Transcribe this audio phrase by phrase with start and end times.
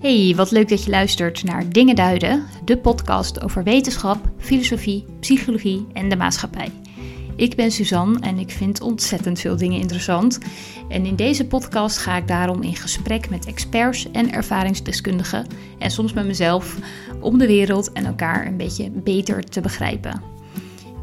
[0.00, 5.86] Hey, wat leuk dat je luistert naar Dingen Duiden, de podcast over wetenschap, filosofie, psychologie
[5.92, 6.70] en de maatschappij.
[7.36, 10.38] Ik ben Suzanne en ik vind ontzettend veel dingen interessant.
[10.88, 15.46] En in deze podcast ga ik daarom in gesprek met experts en ervaringsdeskundigen
[15.78, 16.76] en soms met mezelf
[17.20, 20.22] om de wereld en elkaar een beetje beter te begrijpen.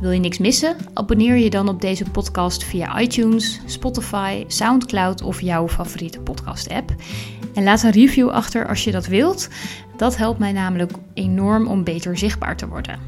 [0.02, 0.76] Wil je niks missen?
[0.94, 6.96] Abonneer je dan op deze podcast via iTunes, Spotify, SoundCloud of jouw favoriete podcast-app.
[7.54, 9.50] En laat een review achter als je dat wilt.
[9.98, 13.00] Dat helpt mij namelijk enorm om beter zichtbaar te worden.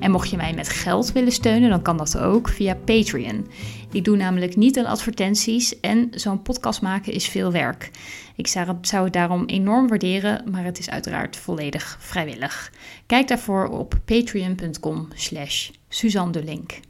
[0.00, 3.46] En mocht je mij met geld willen steunen, dan kan dat ook via Patreon.
[3.92, 7.90] Ik doe namelijk niet aan advertenties en zo'n podcast maken is veel werk.
[8.36, 8.46] Ik
[8.82, 12.72] zou het daarom enorm waarderen, maar het is uiteraard volledig vrijwillig.
[13.06, 16.80] Kijk daarvoor op patreon.com slash Suzanne de Link.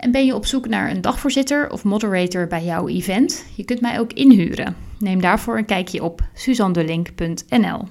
[0.00, 3.44] En ben je op zoek naar een dagvoorzitter of moderator bij jouw event?
[3.56, 4.76] Je kunt mij ook inhuren.
[4.98, 7.88] Neem daarvoor een kijkje op suzandelink.nl.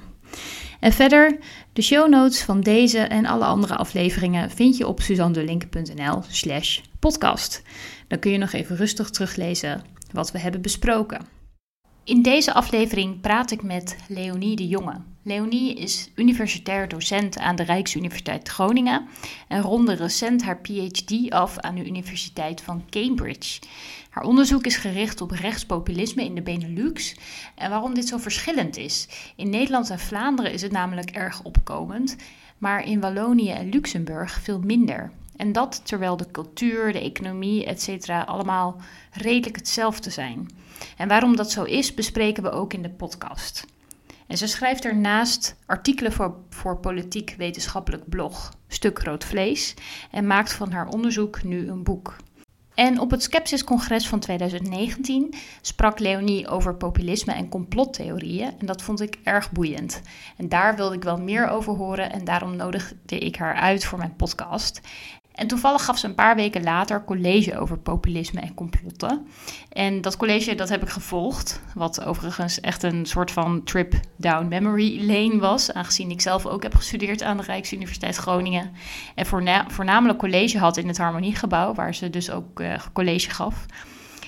[0.79, 1.37] En verder,
[1.73, 7.61] de show notes van deze en alle andere afleveringen vind je op suzandelink.nl slash podcast.
[8.07, 11.25] Dan kun je nog even rustig teruglezen wat we hebben besproken.
[12.03, 15.01] In deze aflevering praat ik met Leonie de Jonge.
[15.29, 19.07] Leonie is universitair docent aan de Rijksuniversiteit Groningen
[19.47, 23.59] en ronde recent haar PhD af aan de Universiteit van Cambridge.
[24.09, 27.15] Haar onderzoek is gericht op rechtspopulisme in de Benelux
[27.55, 29.07] en waarom dit zo verschillend is.
[29.35, 32.15] In Nederland en Vlaanderen is het namelijk erg opkomend,
[32.57, 35.11] maar in Wallonië en Luxemburg veel minder.
[35.35, 38.09] En dat terwijl de cultuur, de economie, etc.
[38.25, 40.49] allemaal redelijk hetzelfde zijn.
[40.97, 43.65] En waarom dat zo is, bespreken we ook in de podcast.
[44.29, 49.73] En ze schrijft ernaast artikelen voor, voor politiek wetenschappelijk blog Stuk Rood Vlees
[50.11, 52.15] en maakt van haar onderzoek nu een boek.
[52.73, 58.53] En op het Skepsis-congres van 2019 sprak Leonie over populisme en complottheorieën.
[58.59, 60.01] En dat vond ik erg boeiend.
[60.37, 63.97] En daar wilde ik wel meer over horen en daarom nodigde ik haar uit voor
[63.97, 64.81] mijn podcast.
[65.39, 69.27] En toevallig gaf ze een paar weken later college over populisme en complotten.
[69.71, 74.47] En dat college dat heb ik gevolgd, wat overigens echt een soort van trip down
[74.47, 78.71] memory lane was, aangezien ik zelf ook heb gestudeerd aan de Rijksuniversiteit Groningen.
[79.15, 79.25] En
[79.67, 83.65] voornamelijk college had in het Harmoniegebouw, waar ze dus ook uh, college gaf.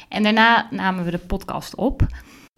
[0.09, 2.07] En daarna namen we de podcast op.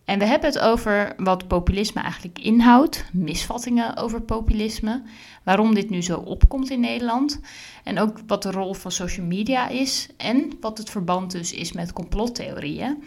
[0.06, 5.02] En we hebben het over wat populisme eigenlijk inhoudt, misvattingen over populisme,
[5.44, 7.40] waarom dit nu zo opkomt in Nederland
[7.84, 11.72] en ook wat de rol van social media is en wat het verband dus is
[11.72, 13.04] met complottheorieën.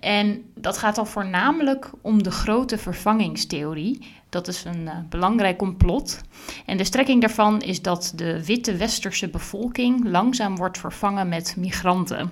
[0.00, 3.98] En dat gaat dan voornamelijk om de grote vervangingstheorie.
[4.28, 6.20] Dat is een uh, belangrijk complot.
[6.66, 12.30] En de strekking daarvan is dat de witte westerse bevolking langzaam wordt vervangen met migranten.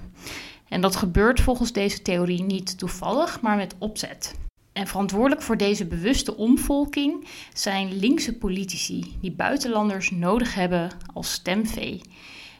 [0.69, 4.35] En dat gebeurt volgens deze theorie niet toevallig, maar met opzet.
[4.75, 12.01] En verantwoordelijk voor deze bewuste omvolking zijn linkse politici die buitenlanders nodig hebben als stemvee.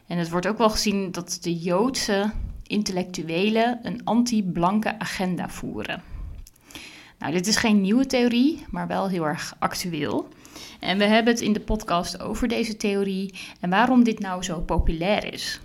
[0.07, 2.31] En het wordt ook wel gezien dat de Joodse
[2.63, 6.03] intellectuelen een anti-blanke agenda voeren.
[7.19, 10.27] Nou, dit is geen nieuwe theorie, maar wel heel erg actueel.
[10.79, 14.59] En we hebben het in de podcast over deze theorie en waarom dit nou zo
[14.59, 15.59] populair is.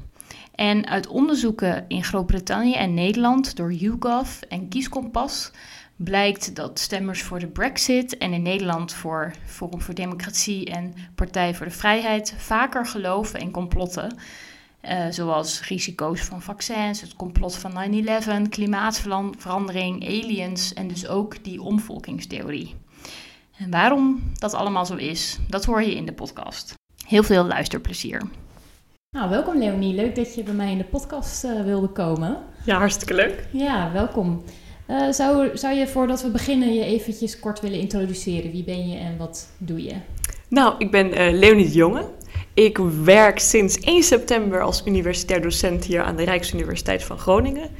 [0.54, 5.50] En uit onderzoeken in Groot-Brittannië en Nederland door YouGov en Kieskompas
[6.04, 11.54] blijkt dat stemmers voor de Brexit en in Nederland voor Forum voor Democratie en Partij
[11.54, 14.16] voor de Vrijheid vaker geloven in complotten.
[14.82, 17.72] Uh, zoals risico's van vaccins, het complot van
[18.46, 22.74] 9-11, klimaatverandering, aliens en dus ook die omvolkingstheorie.
[23.56, 26.74] En waarom dat allemaal zo is, dat hoor je in de podcast.
[27.06, 28.22] Heel veel luisterplezier.
[29.16, 29.94] Nou, welkom Leonie.
[29.94, 32.38] Leuk dat je bij mij in de podcast uh, wilde komen.
[32.64, 33.46] Ja, hartstikke leuk.
[33.52, 34.44] Ja, welkom.
[34.90, 38.50] Uh, zou, zou je voordat we beginnen je eventjes kort willen introduceren?
[38.50, 39.94] Wie ben je en wat doe je?
[40.48, 42.08] Nou, ik ben uh, Jonge.
[42.54, 47.70] Ik werk sinds 1 september als universitair docent hier aan de Rijksuniversiteit van Groningen.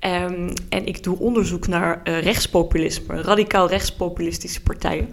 [0.00, 5.08] Um, en ik doe onderzoek naar uh, rechtspopulisme, radicaal rechtspopulistische partijen.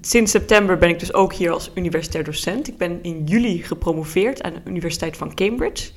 [0.00, 2.68] Sinds september ben ik dus ook hier als universitair docent.
[2.68, 5.90] Ik ben in juli gepromoveerd aan de Universiteit van Cambridge.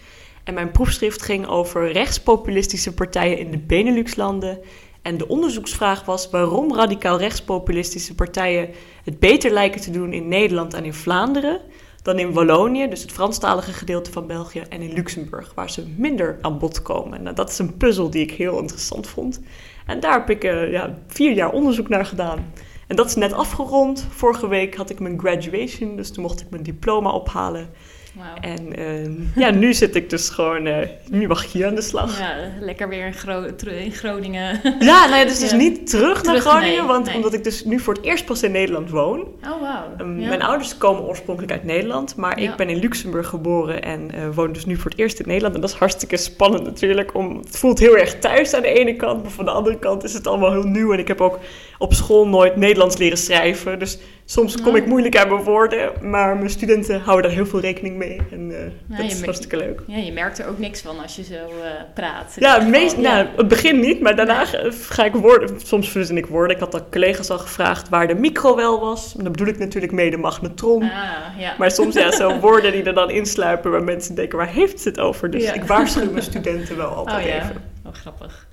[0.47, 4.59] En mijn proefschrift ging over rechtspopulistische partijen in de Benelux-landen.
[5.01, 8.69] En de onderzoeksvraag was waarom radicaal rechtspopulistische partijen
[9.03, 11.61] het beter lijken te doen in Nederland en in Vlaanderen
[12.01, 16.37] dan in Wallonië, dus het Franstalige gedeelte van België, en in Luxemburg, waar ze minder
[16.41, 17.23] aan bod komen.
[17.23, 19.41] Nou, dat is een puzzel die ik heel interessant vond.
[19.85, 22.53] En daar heb ik uh, ja, vier jaar onderzoek naar gedaan.
[22.87, 24.07] En dat is net afgerond.
[24.09, 27.69] Vorige week had ik mijn graduation, dus toen mocht ik mijn diploma ophalen.
[28.17, 28.51] Wow.
[28.51, 30.77] En ehm, ja, nu zit ik dus gewoon, uh,
[31.09, 32.19] nu mag ik hier aan de slag.
[32.19, 34.59] Ja, lekker weer in, Gro in Groningen.
[34.79, 37.93] Ja, nou ja, dus, dus niet terug, naar Groningen, want omdat ik dus nu voor
[37.93, 39.19] het eerst pas in Nederland woon.
[39.19, 39.83] Oh, wauw.
[40.01, 44.35] Um, Mijn ouders komen oorspronkelijk uit Nederland, maar ik ben in Luxemburg geboren en uh,
[44.35, 45.55] woon dus nu voor het eerst in Nederland.
[45.55, 47.15] En dat is hartstikke spannend natuurlijk.
[47.15, 50.03] Om, het voelt heel erg thuis aan de ene kant, maar van de andere kant
[50.03, 50.93] is het allemaal heel nieuw.
[50.93, 51.39] En ik heb ook
[51.77, 56.37] op school nooit Nederlands leren schrijven, dus Soms kom ik moeilijk aan mijn woorden, maar
[56.37, 58.21] mijn studenten houden daar heel veel rekening mee.
[58.31, 58.57] En uh,
[58.97, 59.81] dat is hartstikke leuk.
[59.87, 62.35] Ja, je merkt er ook niks van als je zo uh, praat.
[62.39, 65.59] Ja, meest, Nou, het begin niet, maar daarna ga ik woorden.
[65.63, 66.55] Soms verzin ik woorden.
[66.55, 69.13] Ik had al collega's al gevraagd waar de micro wel was.
[69.13, 70.83] Dan bedoel ik natuurlijk mee de magnetron.
[70.83, 70.89] Ah,
[71.37, 71.55] ja.
[71.57, 74.89] Maar soms ja, zo woorden die er dan insluipen waar mensen denken, waar heeft ze
[74.89, 75.31] het over?
[75.31, 77.63] Dus ik waarschuw mijn studenten wel altijd oh, even.
[77.85, 78.46] Oh, grappig.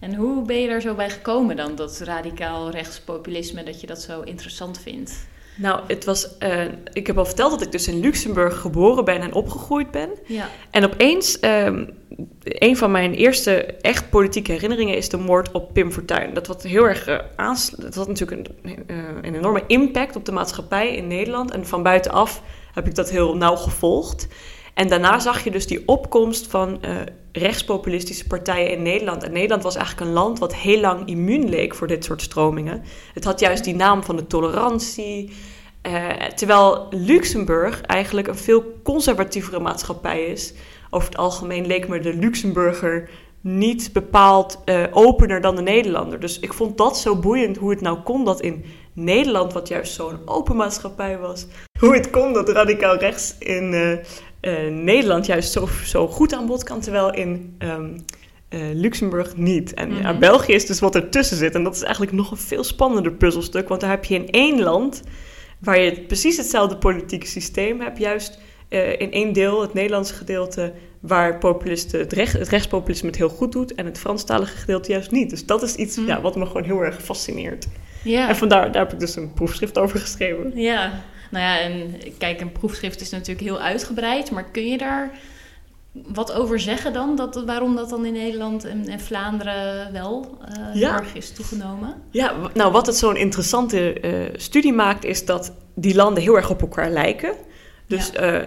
[0.00, 4.02] En hoe ben je er zo bij gekomen dan, dat radicaal rechtspopulisme, dat je dat
[4.02, 5.26] zo interessant vindt?
[5.56, 6.28] Nou, het was.
[6.38, 10.10] Uh, ik heb al verteld dat ik dus in Luxemburg geboren ben en opgegroeid ben.
[10.26, 10.48] Ja.
[10.70, 11.90] En opeens, um,
[12.42, 16.34] een van mijn eerste echt politieke herinneringen is de moord op Pim Fortuyn.
[16.34, 17.18] Dat had heel erg uh,
[17.76, 21.50] Dat had natuurlijk een, uh, een enorme impact op de maatschappij in Nederland.
[21.50, 22.42] En van buitenaf
[22.74, 24.28] heb ik dat heel nauw gevolgd.
[24.76, 26.96] En daarna zag je dus die opkomst van uh,
[27.32, 29.22] rechtspopulistische partijen in Nederland.
[29.22, 32.82] En Nederland was eigenlijk een land wat heel lang immuun leek voor dit soort stromingen.
[33.14, 35.32] Het had juist die naam van de tolerantie.
[35.86, 40.54] Uh, terwijl Luxemburg eigenlijk een veel conservatievere maatschappij is.
[40.90, 46.20] Over het algemeen leek me de Luxemburger niet bepaald uh, opener dan de Nederlander.
[46.20, 49.94] Dus ik vond dat zo boeiend hoe het nou kon dat in Nederland, wat juist
[49.94, 51.46] zo'n open maatschappij was,
[51.78, 53.74] hoe het kon dat radicaal rechts in
[54.70, 58.04] Nederland juist zo, zo goed aan bod kan, terwijl in um,
[58.50, 59.74] uh, Luxemburg niet.
[59.74, 60.18] En mm -hmm.
[60.18, 61.54] België is dus wat ertussen zit.
[61.54, 64.62] En dat is eigenlijk nog een veel spannender puzzelstuk, want daar heb je in één
[64.62, 65.02] land
[65.58, 68.38] waar je precies hetzelfde politieke systeem hebt, juist
[68.68, 73.28] uh, in één deel, het Nederlandse gedeelte, waar populisten, het, recht, het rechtspopulisme het heel
[73.28, 75.30] goed doet en het Franstalige gedeelte juist niet.
[75.30, 76.06] Dus dat is iets mm.
[76.06, 77.66] ja, wat me gewoon heel erg fascineert.
[78.02, 78.28] Ja.
[78.28, 80.52] En vandaar daar heb ik dus een proefschrift over geschreven.
[80.54, 85.10] Ja, nou ja, en kijk, een proefschrift is natuurlijk heel uitgebreid, maar kun je daar
[85.92, 87.16] wat over zeggen dan?
[87.16, 90.98] Dat, waarom dat dan in Nederland en, en Vlaanderen wel uh, ja.
[90.98, 91.94] erg is toegenomen?
[92.10, 96.50] Ja, nou wat het zo'n interessante uh, studie maakt, is dat die landen heel erg
[96.50, 97.32] op elkaar lijken.
[97.86, 98.40] Dus ja.
[98.40, 98.44] uh,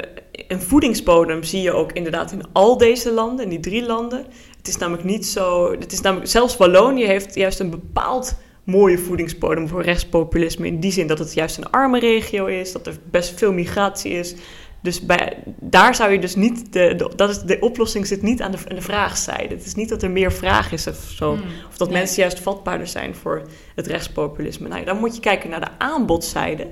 [0.47, 4.25] een voedingsbodem zie je ook inderdaad in al deze landen, in die drie landen.
[4.57, 5.71] Het is namelijk niet zo.
[5.71, 8.35] Het is namelijk, zelfs Wallonië heeft juist een bepaald
[8.69, 10.67] mooie voedingsbodem voor rechtspopulisme.
[10.67, 14.11] In die zin dat het juist een arme regio is, dat er best veel migratie
[14.11, 14.35] is.
[14.81, 16.73] Dus bij, daar zou je dus niet.
[16.73, 19.55] De, dat is, de oplossing zit niet aan de, aan de vraagzijde.
[19.55, 21.31] Het is niet dat er meer vraag is of zo.
[21.31, 23.41] Hmm, of dat mensen juist vatbaarder zijn voor
[23.75, 24.67] het rechtspopulisme.
[24.67, 26.67] Nou, dan moet je kijken naar de aanbodzijde.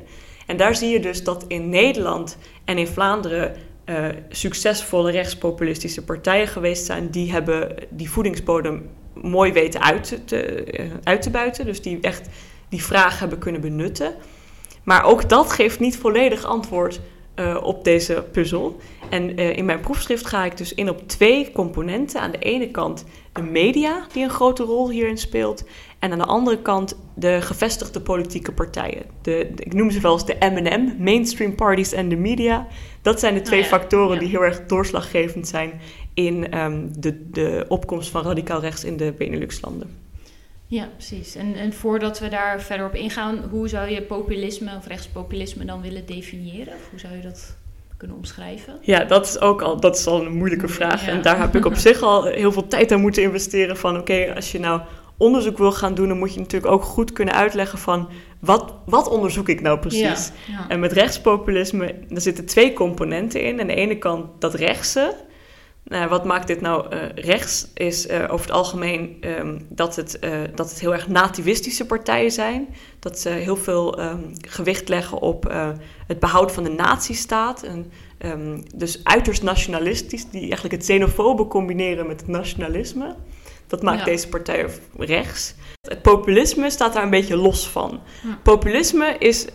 [0.46, 3.56] En daar zie je dus dat in Nederland en in Vlaanderen
[3.86, 7.10] uh, succesvolle rechtspopulistische partijen geweest zijn.
[7.10, 8.90] Die hebben die voedingsbodem
[9.22, 11.66] mooi weten uit te, eh, uit te buiten.
[11.66, 12.30] Dus die echt
[12.70, 14.16] die vraag hebben kunnen benutten.
[14.84, 17.00] Maar ook dat geeft niet volledig antwoord
[17.40, 18.80] uh, op deze puzzel.
[19.10, 22.22] En uh, in mijn proefschrift ga ik dus in op twee componenten.
[22.22, 25.64] Aan de ene kant de media, die een grote rol hierin speelt.
[26.00, 29.04] En aan de andere kant de gevestigde politieke partijen.
[29.22, 32.68] De, ik noem ze wel eens de M&M, mainstream parties en de media.
[33.02, 34.20] Dat zijn de twee oh ja, factoren ja.
[34.20, 35.82] die heel erg doorslaggevend zijn
[36.18, 39.90] in um, de, de opkomst van radicaal rechts in de Benelux-landen.
[40.68, 41.36] Ja, precies.
[41.36, 45.82] En, en voordat we daar verder op ingaan, hoe zou je populisme of rechtspopulisme dan
[45.82, 46.74] willen definiëren?
[46.74, 47.56] Of hoe zou je dat
[47.98, 48.78] kunnen omschrijven?
[48.82, 51.06] Ja, dat is ook al, dat is al een moeilijke vraag.
[51.06, 51.12] Ja.
[51.12, 53.78] En daar heb ik op zich al heel veel tijd aan moeten investeren.
[53.78, 54.82] Van oké, als je nou
[55.18, 58.10] onderzoek wil gaan doen, dan moet je natuurlijk ook goed kunnen uitleggen van
[58.40, 60.32] wat, wat onderzoek ik nou precies.
[60.48, 60.66] Ja, ja.
[60.70, 63.62] En met rechtspopulisme, er zitten twee componenten in.
[63.62, 65.16] Aan de ene kant dat rechtse,
[65.88, 67.68] nou, wat maakt dit nou uh, rechts?
[67.74, 72.32] Is uh, over het algemeen um, dat, het, uh, dat het heel erg nativistische partijen
[72.32, 72.68] zijn.
[73.00, 75.54] Dat ze heel veel um, gewicht leggen op
[76.08, 77.64] het behoud van de nazistaat.
[77.64, 83.16] En, um, dus uiterst nationalistisch, die eigenlijk het xenofobe combineren met het nationalisme.
[83.68, 84.06] Dat maakt ja.
[84.06, 85.56] deze partij rechts.
[85.82, 88.00] Het populisme staat daar een beetje los van.
[88.24, 88.40] Ja.
[88.44, 89.46] Populisme is,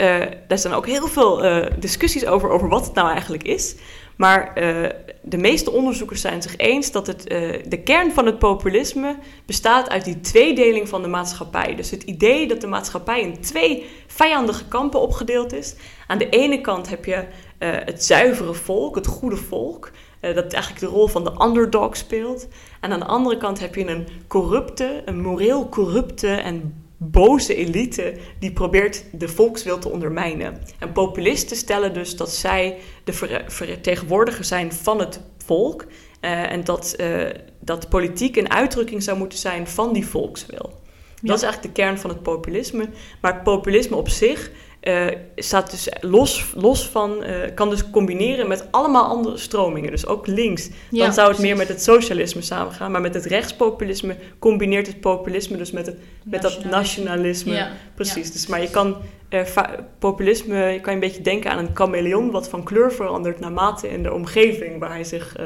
[0.48, 1.42] daar zijn ook heel veel
[1.78, 3.74] discussies over, over wat het nou eigenlijk is.
[4.16, 4.88] Maar uh,
[5.22, 9.16] de meeste onderzoekers zijn zich eens dat het, uh, de kern van het populisme
[9.46, 11.74] bestaat uit die tweedeling van de maatschappij.
[11.74, 15.74] Dus het idee dat de maatschappij in twee vijandige kampen opgedeeld is.
[16.06, 17.24] Aan de ene kant heb je uh,
[17.58, 19.90] het zuivere volk, het goede volk,
[20.20, 22.48] dat eigenlijk de rol van de underdog speelt.
[22.80, 28.14] En aan de andere kant heb je een corrupte, een moreel corrupte en boze elite
[28.38, 30.62] die probeert de volkswil te ondermijnen.
[30.78, 33.12] En populisten stellen dus dat zij de
[33.46, 37.28] vertegenwoordiger zijn van het volk uh, en dat, uh,
[37.60, 40.80] dat politiek een uitdrukking zou moeten zijn van die volkswil.
[41.22, 42.88] Dat is eigenlijk de kern van het populisme.
[43.20, 44.50] Maar populisme op zich
[44.82, 49.90] uh, staat dus los, los van, uh, kan dus combineren met allemaal andere stromingen.
[49.90, 50.70] Dus ook links.
[50.90, 52.90] Dan zou het meer met het socialisme samengaan.
[52.90, 57.68] Maar met het rechtspopulisme combineert het populisme dus met, het, met dat nationalisme.
[57.94, 58.32] Precies.
[58.32, 58.96] Dus, maar je kan
[59.30, 59.42] uh,
[59.98, 63.88] populisme, je kan je een beetje denken aan een chameleon wat van kleur verandert naarmate
[63.88, 65.36] in de omgeving waar hij zich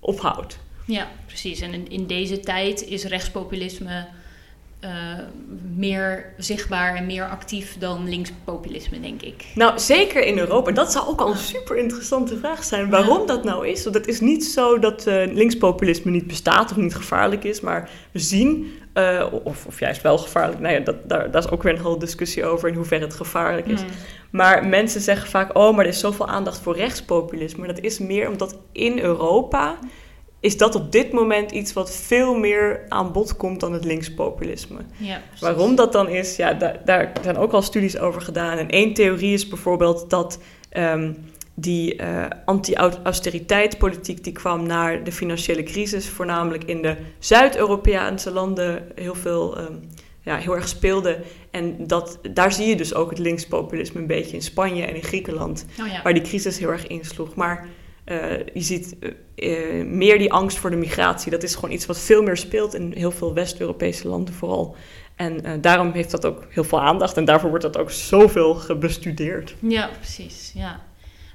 [0.00, 0.58] ophoudt.
[0.84, 1.60] Ja, precies.
[1.60, 4.06] En in, in deze tijd is rechtspopulisme
[4.84, 4.90] uh,
[5.76, 9.44] meer zichtbaar en meer actief dan linkspopulisme, denk ik.
[9.54, 10.70] Nou, zeker in Europa.
[10.70, 12.90] Dat zou ook al een super interessante vraag zijn.
[12.90, 13.82] Waarom dat nou is?
[13.84, 17.60] Want het is niet zo dat uh, linkspopulisme niet bestaat of niet gevaarlijk is.
[17.60, 20.60] Maar we zien, uh, of, of juist wel gevaarlijk.
[20.60, 23.14] Nou ja, dat, daar, daar is ook weer een hele discussie over in hoeverre het
[23.14, 23.80] gevaarlijk is.
[23.80, 23.90] Hmm.
[24.30, 27.58] Maar mensen zeggen vaak, oh, maar er is zoveel aandacht voor rechtspopulisme.
[27.58, 29.78] Maar dat is meer omdat in Europa
[30.40, 34.78] is dat op dit moment iets wat veel meer aan bod komt dan het linkspopulisme.
[34.96, 38.58] Ja, Waarom dat dan is, ja, daar, daar, zijn ook al studies over gedaan.
[38.58, 40.38] En één theorie is bijvoorbeeld dat
[40.76, 41.16] um,
[41.54, 49.14] die uh, anti-austeriteitspolitiek die kwam naar de financiële crisis, voornamelijk in de Zuid-Europese landen heel
[49.14, 49.58] veel.
[49.58, 49.80] Um,
[50.28, 51.18] ja, heel erg speelde.
[51.50, 55.02] En dat, daar zie je dus ook het linkspopulisme een beetje in Spanje en in
[55.02, 56.02] Griekenland, oh ja.
[56.02, 57.34] waar die crisis heel erg insloeg.
[57.34, 57.68] Maar
[58.10, 58.96] uh, je ziet
[59.36, 61.30] uh, meer die angst voor de migratie.
[61.30, 64.76] Dat is gewoon iets wat veel meer speelt in heel veel West-Europese landen vooral.
[65.16, 69.54] En daarom heeft dat ook heel veel aandacht en daarvoor wordt dat ook zoveel bestudeerd.
[69.60, 70.52] Ja, precies.
[70.54, 70.80] Ja.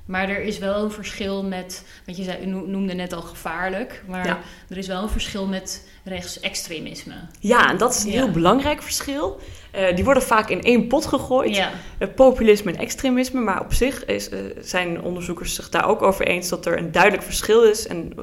[0.06, 4.44] Maar er is wel een verschil met, want je zei, noemde net al gevaarlijk, maar
[4.70, 7.14] er is wel een verschil met rechtsextremisme.
[7.40, 9.40] Ja, en dat is een heel belangrijk verschil.
[9.76, 11.56] Uh, die worden vaak in één pot gegooid.
[11.56, 11.72] Ja.
[12.00, 13.42] Uh, populisme en extremisme.
[13.42, 16.92] Maar op zich is, uh, zijn onderzoekers zich daar ook over eens dat er een
[16.92, 17.88] duidelijk verschil is.
[17.88, 18.14] En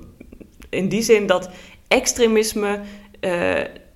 [0.70, 1.50] in die zin dat
[1.88, 2.80] extremisme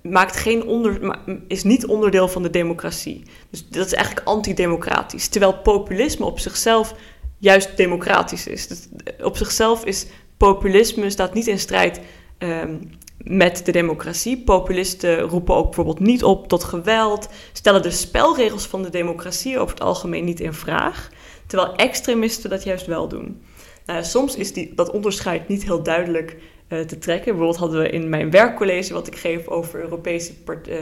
[0.01, 3.23] maakt geen onder, is niet onderdeel van de democratie.
[3.49, 5.27] Dus dat is eigenlijk antidemocratisch.
[5.27, 6.95] Terwijl populisme op zichzelf
[7.37, 8.67] juist democratisch is.
[8.67, 8.87] Dus
[9.21, 10.05] op zichzelf is
[10.37, 11.99] populisme staat niet in strijd
[12.37, 12.89] um,
[13.27, 14.37] met de democratie.
[14.37, 19.73] Populisten roepen ook bijvoorbeeld niet op tot geweld, stellen de spelregels van de democratie over
[19.73, 21.09] het algemeen niet in vraag,
[21.47, 23.41] terwijl extremisten dat juist wel doen.
[23.85, 26.37] Nou, soms is die, dat onderscheid niet heel duidelijk
[26.69, 27.25] uh, te trekken.
[27.25, 30.77] Bijvoorbeeld hadden we in mijn werkcollege, wat ik geef over Europese part, uh,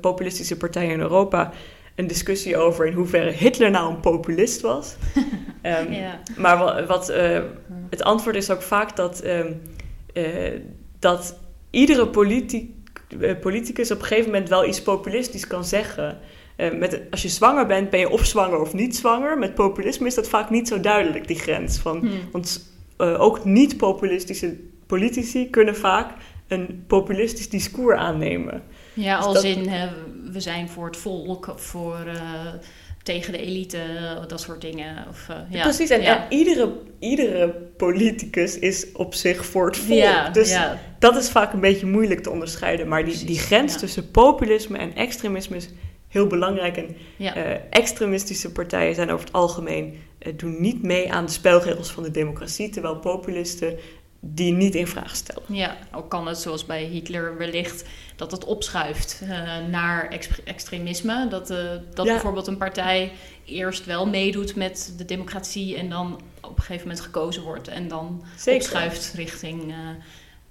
[0.00, 1.52] populistische partijen in Europa,
[1.94, 4.96] een discussie over in hoeverre Hitler nou een populist was.
[5.62, 6.20] um, ja.
[6.36, 7.12] Maar wat, wat
[7.90, 9.60] het antwoord is ook vaak dat, um,
[10.98, 11.36] dat
[11.72, 12.10] iedere
[13.20, 16.18] eh, politicus op een gegeven moment wel iets populistisch kan zeggen.
[16.56, 19.38] Uh, met, als je zwanger bent, ben je of zwanger of niet zwanger.
[19.38, 21.78] Met populisme is dat vaak niet zo duidelijk, die grens.
[21.78, 22.10] Van, hmm.
[22.32, 26.14] Want uh, ook niet-populistische politici kunnen vaak
[26.48, 28.62] een populistisch discours aannemen.
[28.94, 29.70] Ja, dus als in
[30.32, 32.06] we zijn voor het volk, voor
[33.02, 33.78] tegen de elite,
[34.28, 35.06] dat soort dingen.
[35.08, 35.62] Of, uh, ja.
[35.62, 39.98] Precies, en, iedere, iedere politicus is op zich voor het volk.
[39.98, 40.58] Ja, dus
[40.98, 42.88] dat is vaak een beetje moeilijk te onderscheiden.
[42.88, 45.68] Maar die, die grens tussen populisme en extremisme is
[46.08, 46.76] heel belangrijk.
[46.76, 47.30] En uh,
[47.70, 52.10] extremistische partijen zijn over het algemeen uh, doen niet mee aan de spelregels van de
[52.10, 53.78] democratie, terwijl populisten
[54.24, 55.42] die niet in vraag stellen.
[55.46, 57.84] Ja, ook kan het zoals bij Hitler wellicht
[58.16, 59.28] dat het opschuift uh,
[59.70, 61.28] naar extremisme.
[61.28, 63.12] Dat, uh, dat bijvoorbeeld een partij
[63.44, 67.88] eerst wel meedoet met de democratie en dan op een gegeven moment gekozen wordt en
[67.88, 68.62] dan Zeker.
[68.62, 69.76] opschuift richting uh,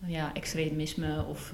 [0.05, 1.53] ja, extremisme of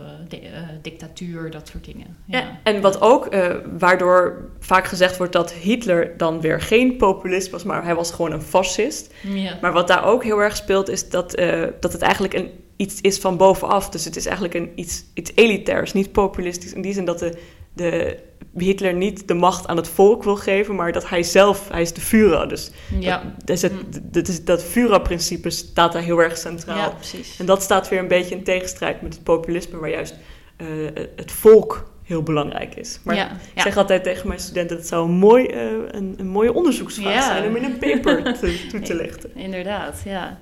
[0.82, 2.18] dictatuur, dat soort dingen.
[2.26, 2.40] Ja.
[2.40, 3.36] ja en wat ook,
[3.78, 8.32] waardoor vaak gezegd wordt dat Hitler dan weer geen populist was, maar hij was gewoon
[8.32, 9.14] een fascist.
[9.24, 9.58] Ja.
[9.62, 11.32] Maar wat daar ook heel erg speelt, is dat,
[11.80, 13.90] dat het eigenlijk een iets is van bovenaf.
[13.90, 16.74] Dus het is eigenlijk een, iets, iets elitairs, niet populistisch.
[16.74, 17.38] In die zin dat de,
[17.78, 18.18] de
[18.58, 21.94] Hitler niet de macht aan het volk wil geven, maar dat hij zelf, hij is
[21.94, 22.50] de Führer.
[22.50, 23.34] Dus ja.
[23.46, 24.02] dat, het, mm.
[24.12, 26.78] dat, dat Führer-principe staat daar heel erg centraal.
[26.78, 27.40] Ja, precies.
[27.40, 30.16] En dat staat weer een beetje in tegenstrijd met het populisme, waar juist
[30.58, 30.68] uh,
[31.16, 33.00] het volk heel belangrijk is.
[33.04, 34.70] Maar ja, ik zeg altijd tegen mijn studenten...
[34.70, 37.48] dat het zou een, mooi, uh, een, een mooie onderzoeksvraag zijn...
[37.50, 39.36] om in een paper te, toe te lichten.
[39.36, 40.40] Inderdaad, ja.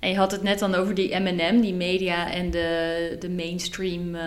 [0.00, 4.14] En je had het net dan over die M&M, die media en de, de mainstream
[4.14, 4.22] uh,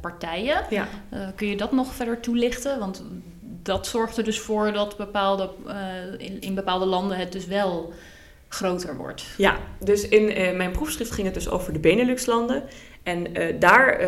[0.00, 0.64] partijen.
[0.70, 0.88] Ja.
[1.14, 2.78] Uh, kun je dat nog verder toelichten?
[2.78, 3.04] Want
[3.40, 5.50] dat zorgt er dus voor dat bepaalde,
[6.18, 7.92] in, in bepaalde landen het dus wel
[8.48, 9.24] groter wordt.
[9.36, 12.62] Ja, dus in mijn proefschrift ging het dus over de Benelux-landen.
[13.02, 13.26] En
[13.58, 14.00] daar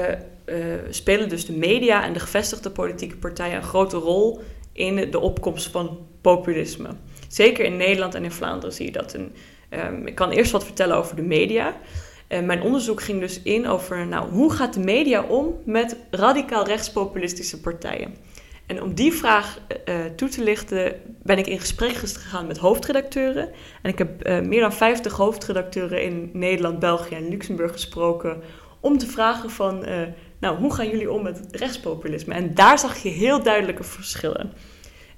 [0.90, 4.40] spelen dus de media en de gevestigde politieke partijen een grote rol
[4.72, 6.88] in de opkomst van populisme.
[7.28, 9.14] Zeker in Nederland en in Vlaanderen zie je dat.
[9.14, 9.32] En,
[9.74, 11.76] um, ik kan eerst wat vertellen over de media.
[12.28, 16.66] Uh, mijn onderzoek ging dus in over nou, hoe gaat de media om met radicaal
[16.66, 18.14] rechtspopulistische partijen.
[18.66, 23.48] En om die vraag uh, toe te lichten ben ik in gesprek gegaan met hoofdredacteuren.
[23.82, 28.42] En ik heb meer dan 50 hoofdredacteuren in Nederland, België en Luxemburg gesproken
[28.80, 29.84] om te vragen van,
[30.40, 32.34] nou, hoe gaan jullie om met rechtspopulisme?
[32.34, 34.52] En daar zag je heel duidelijke verschillen.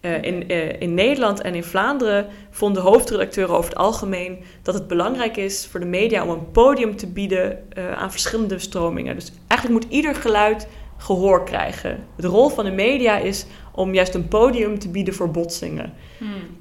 [0.00, 4.86] Uh, in, uh, in Nederland en in Vlaanderen vonden hoofdredacteuren over het algemeen dat het
[4.86, 9.14] belangrijk is voor de media om een podium te bieden uh, aan verschillende stromingen.
[9.14, 12.04] Dus eigenlijk moet ieder geluid gehoor krijgen.
[12.16, 15.92] De rol van de media is om juist een podium te bieden voor botsingen.
[16.18, 16.56] Hmm.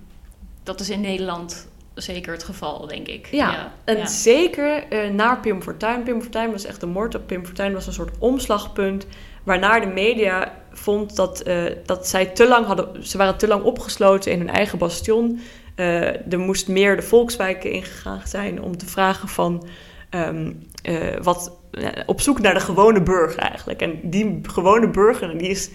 [0.64, 3.28] Dat is in Nederland zeker het geval, denk ik.
[3.32, 3.74] Ja, ja.
[3.84, 4.06] en ja.
[4.06, 6.04] zeker naar Pim Fortuyn.
[6.04, 9.06] Pim Fortuyn was echt een moord op Pim Fortuyn was een soort omslagpunt
[9.46, 13.64] waarna de media vond dat, uh, dat zij te lang hadden, ze waren te lang
[13.64, 15.40] opgesloten in hun eigen bastion.
[15.76, 19.68] Uh, er moest meer de volkswijken ingegaan zijn om te vragen van
[20.10, 21.58] um, uh, wat
[22.06, 23.82] op zoek naar de gewone burger eigenlijk.
[23.82, 25.70] En die gewone burger, die is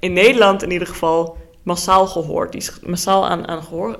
[0.00, 2.52] in Nederland in ieder geval massaal gehoord.
[2.52, 3.96] Die is massaal aan, aan, gehoor,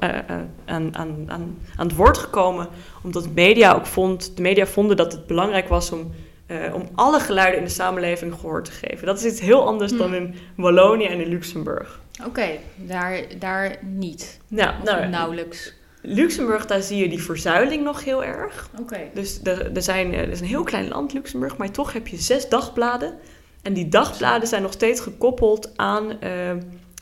[0.67, 2.69] aan, aan, aan, aan het woord gekomen,
[3.03, 6.13] omdat media ook vond, de media vonden dat het belangrijk was om
[6.53, 9.07] uh, om alle geluiden in de samenleving gehoor te geven.
[9.07, 12.01] Dat is iets heel anders dan in Wallonië en in Luxemburg.
[12.19, 14.41] Oké, okay, daar, daar niet.
[14.49, 15.75] Nou, nou, nauwelijks.
[16.03, 18.69] Luxemburg, daar zie je die verzuiling nog heel erg.
[18.73, 18.83] Oké.
[18.83, 19.11] Okay.
[19.15, 22.17] Dus er, er, zijn, er is een heel klein land, Luxemburg, maar toch heb je
[22.17, 23.15] zes dagbladen.
[23.63, 26.19] En die dagbladen zijn nog steeds gekoppeld aan uh,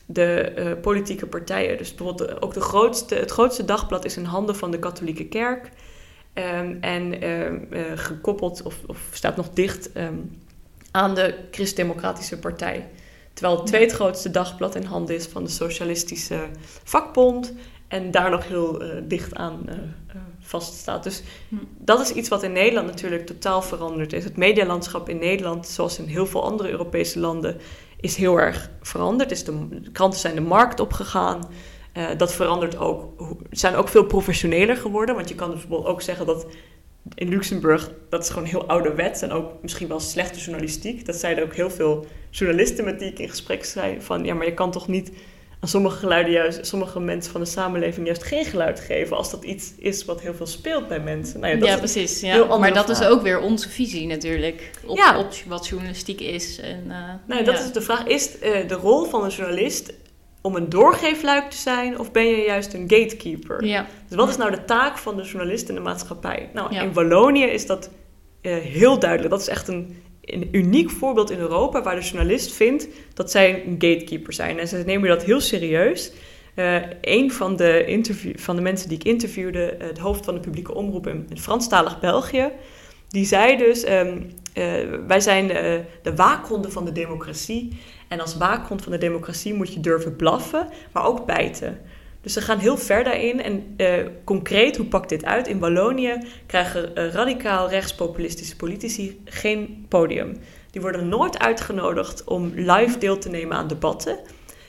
[0.07, 1.79] de uh, politieke partijen.
[1.79, 5.71] Dus bijvoorbeeld ook de grootste, het grootste dagblad is in handen van de katholieke kerk.
[6.41, 10.39] Um, en um, uh, gekoppeld, of, of, staat nog dicht um,
[10.91, 12.89] aan de Christ-Democratische Partij.
[13.33, 16.47] Terwijl het tweede grootste dagblad in handen is van de Socialistische
[16.85, 17.53] Vakbond.
[17.89, 19.75] En daar nog heel uh, dicht aan uh,
[20.41, 21.03] vaststaat.
[21.03, 21.57] Dus hm.
[21.79, 24.25] dat is iets wat in Nederland natuurlijk totaal veranderd is.
[24.25, 27.57] Het medialandschap in Nederland, zoals in heel veel andere Europese landen,
[28.01, 29.29] is heel erg veranderd.
[29.29, 31.49] Dus de, de kranten zijn de markt opgegaan.
[31.95, 33.05] Uh, dat verandert ook.
[33.51, 35.15] zijn ook veel professioneler geworden.
[35.15, 36.47] Want je kan bijvoorbeeld ook zeggen dat
[37.15, 41.07] in Luxemburg, dat is gewoon heel ouderwets en ook misschien wel slechte journalistiek.
[41.07, 44.47] Dat zeiden ook heel veel journalisten met die ik in gesprek zei van ja, maar
[44.47, 45.11] je kan toch niet
[45.61, 49.45] aan sommige geluiden juist, sommige mensen van de samenleving juist geen geluid geven als dat
[49.45, 51.41] iets is wat heel veel speelt bij mensen.
[51.41, 52.21] Nou ja, dat ja precies.
[52.21, 52.57] Ja.
[52.57, 55.19] Maar dat is ook weer onze visie natuurlijk op, ja.
[55.19, 56.61] op wat journalistiek is.
[56.61, 58.07] En, uh, nou, dat is de vraag.
[58.07, 59.93] Is uh, de rol van een journalist
[60.41, 63.65] om een doorgeefluik te zijn of ben je juist een gatekeeper?
[63.65, 63.87] Ja.
[64.09, 66.51] Dus wat is nou de taak van de journalist in de maatschappij?
[66.55, 67.91] Nou, in Wallonië is dat
[68.43, 69.31] uh, heel duidelijk.
[69.31, 73.67] Dat is echt een, een, uniek voorbeeld in Europa waar de journalist vindt dat zij
[73.67, 74.59] een gatekeeper zijn.
[74.59, 76.13] En ze nemen dat heel serieus.
[76.57, 80.35] Uh, een van de, interview, van de mensen die ik interviewde, uh, het hoofd van
[80.35, 82.49] de publieke omroep in, in Franstalig België,
[83.09, 84.31] die zei dus: um,
[85.07, 85.47] wij zijn
[86.03, 87.79] de waakhonden van de democratie.
[88.11, 91.81] En als waakhond van de democratie moet je durven blaffen, maar ook bijten.
[92.21, 93.43] Dus ze gaan heel ver daarin.
[93.43, 95.49] En uh, concreet, hoe pakt dit uit?
[95.49, 100.37] In Wallonië krijgen uh, radicaal rechtspopulistische politici geen podium.
[100.71, 104.19] Die worden nooit uitgenodigd om live deel te nemen aan debatten.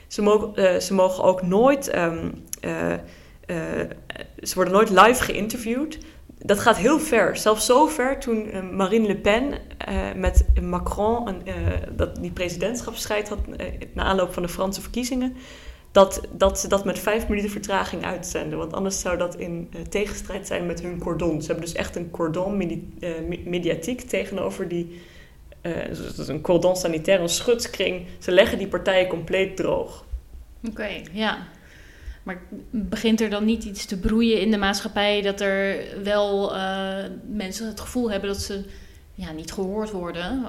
[0.06, 1.96] Ze mogen, uh, ze mogen ook nooit.
[1.96, 2.44] Um,
[4.42, 5.98] ze worden nooit live geïnterviewd
[6.44, 7.36] dat gaat heel ver.
[7.36, 11.54] Zelfs zo ver toen uh, Marine Le Pen uh, met Macron een, uh,
[11.96, 13.38] dat die presidentschapsstrijd had
[13.92, 15.36] na aanloop van de Franse verkiezingen.
[15.92, 18.58] Dat, dat ze dat met vijf minuten vertraging uitzenden.
[18.58, 21.40] Want anders zou dat in tegenstrijd zijn met hun cordon.
[21.40, 22.94] Ze hebben dus echt een cordon medi
[23.44, 25.00] mediatiek tegenover die.
[26.16, 28.06] dus een cordon sanitair, een schutskring.
[28.18, 30.04] Ze leggen die partijen compleet droog.
[30.68, 31.48] Oké, ja.
[32.22, 36.94] Maar begint er dan niet iets te broeien in de maatschappij dat er wel uh,
[37.30, 38.64] mensen het gevoel hebben dat ze
[39.14, 40.44] ja, niet gehoord worden?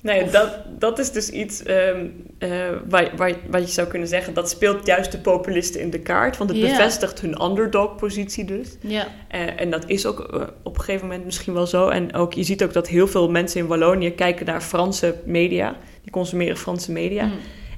[0.00, 4.34] Nee, dat, dat is dus iets um, uh, waar, waar, waar je zou kunnen zeggen,
[4.34, 6.36] dat speelt juist de populisten in de kaart.
[6.36, 6.70] Want het yeah.
[6.70, 8.76] bevestigt hun underdog-positie dus.
[8.80, 9.06] Ja.
[9.34, 11.88] Uh, en dat is ook op een gegeven moment misschien wel zo.
[11.88, 15.76] En ook, je ziet ook dat heel veel mensen in Wallonië kijken naar Franse media.
[16.02, 17.24] Die consumeren Franse media.
[17.24, 17.32] Mm.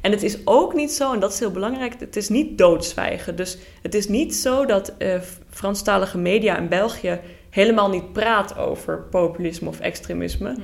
[0.05, 3.37] En het is ook niet zo, en dat is heel belangrijk, het is niet doodzwijgen.
[3.37, 9.03] Dus het is niet zo dat uh, Franstalige media in België helemaal niet praat over
[9.11, 10.55] populisme of extremisme.
[10.55, 10.61] Hm.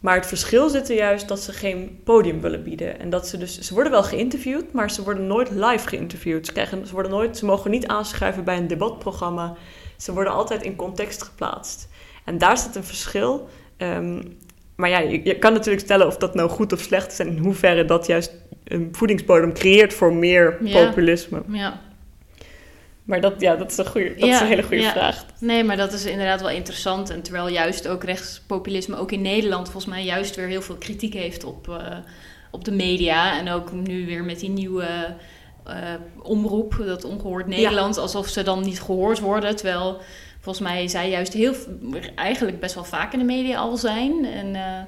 [0.00, 2.98] Maar het verschil zit er juist dat ze geen podium willen bieden.
[2.98, 6.46] En dat ze dus, ze worden wel geïnterviewd, maar ze worden nooit live geïnterviewd.
[6.46, 9.56] Ze, krijgen, ze, worden nooit, ze mogen niet aanschuiven bij een debatprogramma.
[9.96, 11.88] Ze worden altijd in context geplaatst.
[12.24, 13.48] En daar zit een verschil.
[13.78, 14.36] Um,
[14.78, 17.26] maar ja, je, je, kan natuurlijk stellen of dat nou goed of slecht is en
[17.26, 18.32] in hoeverre dat juist
[18.68, 21.42] een voedingsbodem creëert voor meer populisme.
[21.48, 21.80] Ja.
[23.08, 25.24] Maar dat, ja, dat, is, een goede, dat is een hele goede vraag.
[25.40, 27.10] Nee, maar dat is inderdaad wel interessant.
[27.10, 31.14] En terwijl juist ook rechtspopulisme ook in Nederland volgens mij juist weer heel veel kritiek
[31.14, 31.96] heeft op, uh,
[32.50, 33.38] op de media.
[33.38, 35.14] En ook nu weer met die nieuwe
[35.66, 35.74] uh,
[36.22, 39.56] omroep, dat ongehoord Nederland, alsof ze dan niet gehoord worden.
[39.56, 40.00] Terwijl
[40.40, 41.54] volgens mij zij juist heel
[42.14, 44.24] eigenlijk best wel vaak in de media al zijn.
[44.24, 44.80] En uh,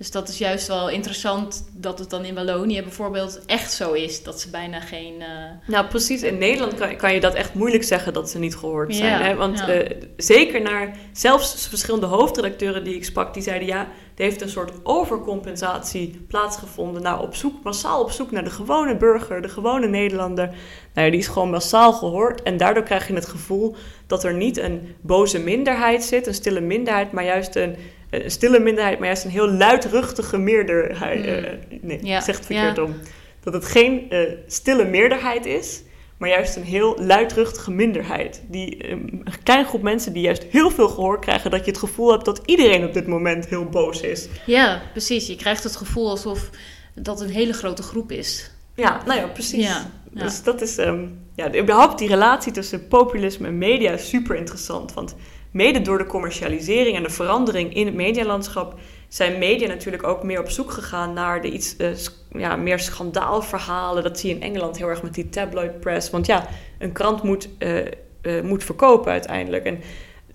[0.00, 4.22] dus dat is juist wel interessant dat het dan in Wallonië bijvoorbeeld echt zo is.
[4.22, 5.14] Dat ze bijna geen.
[5.18, 5.26] Uh...
[5.66, 6.22] Nou, precies.
[6.22, 9.22] In Nederland kan, kan, je dat echt moeilijk zeggen dat ze niet gehoord zijn.
[9.22, 9.34] hè?
[9.34, 9.78] Want uh,
[10.16, 14.72] zeker naar zelfs verschillende hoofdredacteuren die ik sprak, die zeiden ja, er heeft een soort
[14.82, 17.02] overcompensatie plaatsgevonden.
[17.02, 20.46] Nou, op zoek, massaal op zoek naar de gewone burger, de gewone Nederlander.
[20.94, 22.42] Nou ja, die is gewoon massaal gehoord.
[22.42, 23.74] En daardoor krijg je het gevoel
[24.06, 27.76] dat er niet een boze minderheid zit, een stille minderheid, maar juist een
[28.10, 31.26] een stille minderheid, maar juist een heel luidruchtige meerderheid.
[31.26, 32.20] Uh, nee, ja.
[32.20, 32.94] zeg het verkeerd om.
[33.40, 35.82] Dat het geen uh, stille meerderheid is,
[36.16, 38.42] maar juist een heel luidruchtige minderheid.
[38.48, 41.80] Die, um, een kleine groep mensen die juist heel veel gehoor krijgen, dat je het
[41.80, 44.28] gevoel hebt dat iedereen op dit moment heel boos is.
[44.46, 45.26] Ja, precies.
[45.26, 46.50] Je krijgt het gevoel alsof
[46.94, 48.50] dat een hele grote groep is.
[48.74, 49.66] Ja, nou ja, precies.
[49.66, 54.36] Ja, Dus dat is, um, ja, überhaupt die relatie tussen populisme en media is super
[54.36, 54.94] interessant.
[54.94, 55.14] Want
[55.50, 58.74] mede door de commercialisering en de verandering in het medialandschap
[59.08, 61.88] zijn media natuurlijk ook meer op zoek gegaan naar de iets uh,
[62.32, 64.02] ja, meer schandaalverhalen.
[64.02, 66.10] Dat zie je in Engeland heel erg met die tabloid press.
[66.10, 67.76] Want ja, een krant moet, uh,
[68.22, 69.64] uh, moet verkopen uiteindelijk.
[69.64, 69.80] En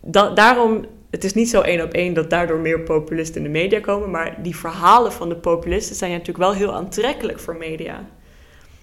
[0.01, 3.60] da daarom, het is niet zo één op één dat daardoor meer populisten in de
[3.60, 4.12] media komen.
[4.12, 8.06] Maar die verhalen van de populisten zijn natuurlijk wel heel aantrekkelijk voor media.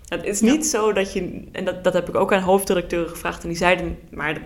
[0.08, 3.42] Het is niet zo dat je, en dat, dat heb ik ook aan hoofddirecteuren gevraagd,
[3.42, 4.40] en die zeiden, maar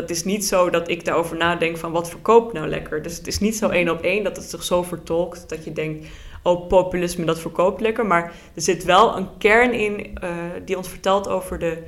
[0.00, 3.02] dat is niet zo dat ik daarover nadenk van wat verkoopt nou lekker.
[3.02, 5.72] Dus het is niet zo één op één dat het zich zo vertolkt dat je
[5.72, 6.06] denkt,
[6.42, 8.06] oh populisme dat verkoopt lekker.
[8.06, 10.30] Maar er zit wel een kern in uh,
[10.64, 11.82] die ons vertelt over de,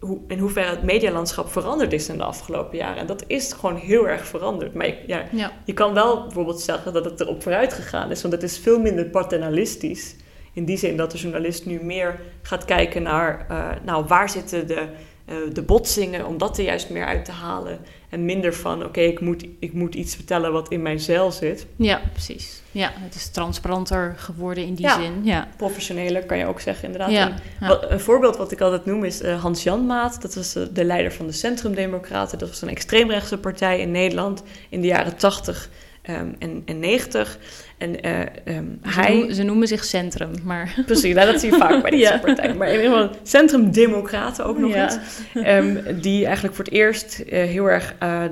[0.00, 2.96] hoe, in hoeverre het medialandschap veranderd is in de afgelopen jaren.
[2.96, 4.74] En dat is gewoon heel erg veranderd.
[4.74, 5.52] Maar ik, ja, ja.
[5.64, 8.80] je kan wel bijvoorbeeld zeggen dat het erop vooruit gegaan is, want het is veel
[8.80, 10.16] minder paternalistisch.
[10.52, 14.66] In die zin dat de journalist nu meer gaat kijken naar, uh, nou, waar zitten
[14.66, 14.88] de
[15.30, 17.78] uh, de botsingen, om dat er juist meer uit te halen.
[18.08, 21.66] En minder van, oké, ik, moet, ik moet iets vertellen wat in mijn zeil zit.
[21.76, 22.62] Ja, precies.
[22.70, 25.24] Ja, het is transparanter geworden in die ja, zin.
[25.24, 27.10] Ja, professioneler kan je ook zeggen, inderdaad.
[27.10, 30.22] Ja, wat, een voorbeeld wat ik altijd noem is uh, Hans Jan Maat.
[30.22, 32.38] Dat was uh, de leider van de Centrumdemocraten.
[32.38, 35.68] Dat was een extreemrechtse partij in Nederland in de jaren tachtig
[36.08, 37.38] um, en, en 90.
[37.78, 38.20] En uh,
[38.56, 39.14] um, ze, hij...
[39.14, 40.74] Noemen, ze noemen zich Centrum, maar...
[40.86, 42.18] Precies, nou, dat zie je vaak bij deze ja.
[42.18, 42.54] partij.
[42.54, 44.84] Maar in ieder geval Centrum Democraten ook nog ja.
[44.84, 44.98] eens.
[45.34, 48.24] Um, die eigenlijk voor het eerst uh, heel erg uh,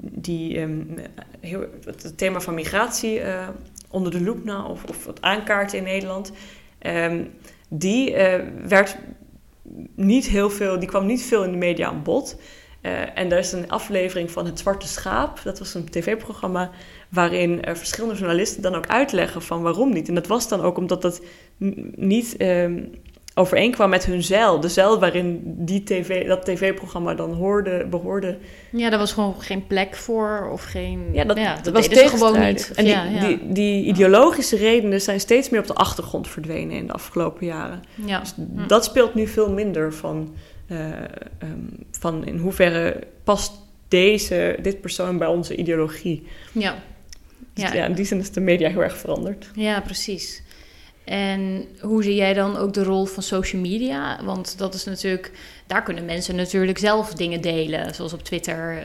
[0.00, 0.66] die,
[1.40, 3.20] heel, het thema van migratie
[3.90, 4.64] onder de loep nam...
[4.64, 6.32] Of, of het aankaarten in Nederland.
[7.68, 8.14] die
[8.68, 8.96] werd
[9.94, 10.78] niet heel veel...
[10.78, 12.36] Die kwam niet veel in de media aan bod...
[12.82, 15.40] Uh, en daar is een aflevering van Het Zwarte Schaap.
[15.42, 16.70] Dat was een tv-programma
[17.10, 20.08] waarin uh, verschillende journalisten dan ook uitleggen van waarom niet.
[20.08, 21.20] En dat was dan ook omdat dat
[21.94, 22.90] niet um,
[23.34, 24.60] overeenkwam met hun zeil.
[24.60, 28.38] De zeil waarin die TV, dat tv-programma dan hoorde, behoorde.
[28.72, 31.08] Ja, daar was gewoon geen plek voor of geen...
[31.12, 32.72] Ja, dat, ja, dat was gewoon niet.
[32.74, 33.26] En die, ja.
[33.26, 37.82] die, die, ideologische redenen zijn steeds meer op de achtergrond verdwenen in de afgelopen jaren.
[37.94, 38.20] Ja.
[38.20, 38.66] Dus hm.
[38.66, 40.34] dat speelt nu veel minder van...
[40.66, 40.86] Uh,
[41.42, 43.52] um, van in hoeverre past
[43.88, 46.26] deze, dit persoon bij onze ideologie.
[46.52, 46.74] Ja.
[47.54, 47.74] Dus ja.
[47.74, 49.50] ja, in die zin is de media heel erg veranderd.
[49.54, 50.42] Ja, precies.
[51.04, 54.24] En hoe zie jij dan ook de rol van social media?
[54.24, 55.30] Want dat is natuurlijk,
[55.66, 57.94] daar kunnen mensen natuurlijk zelf dingen delen.
[57.94, 58.82] Zoals op Twitter, uh,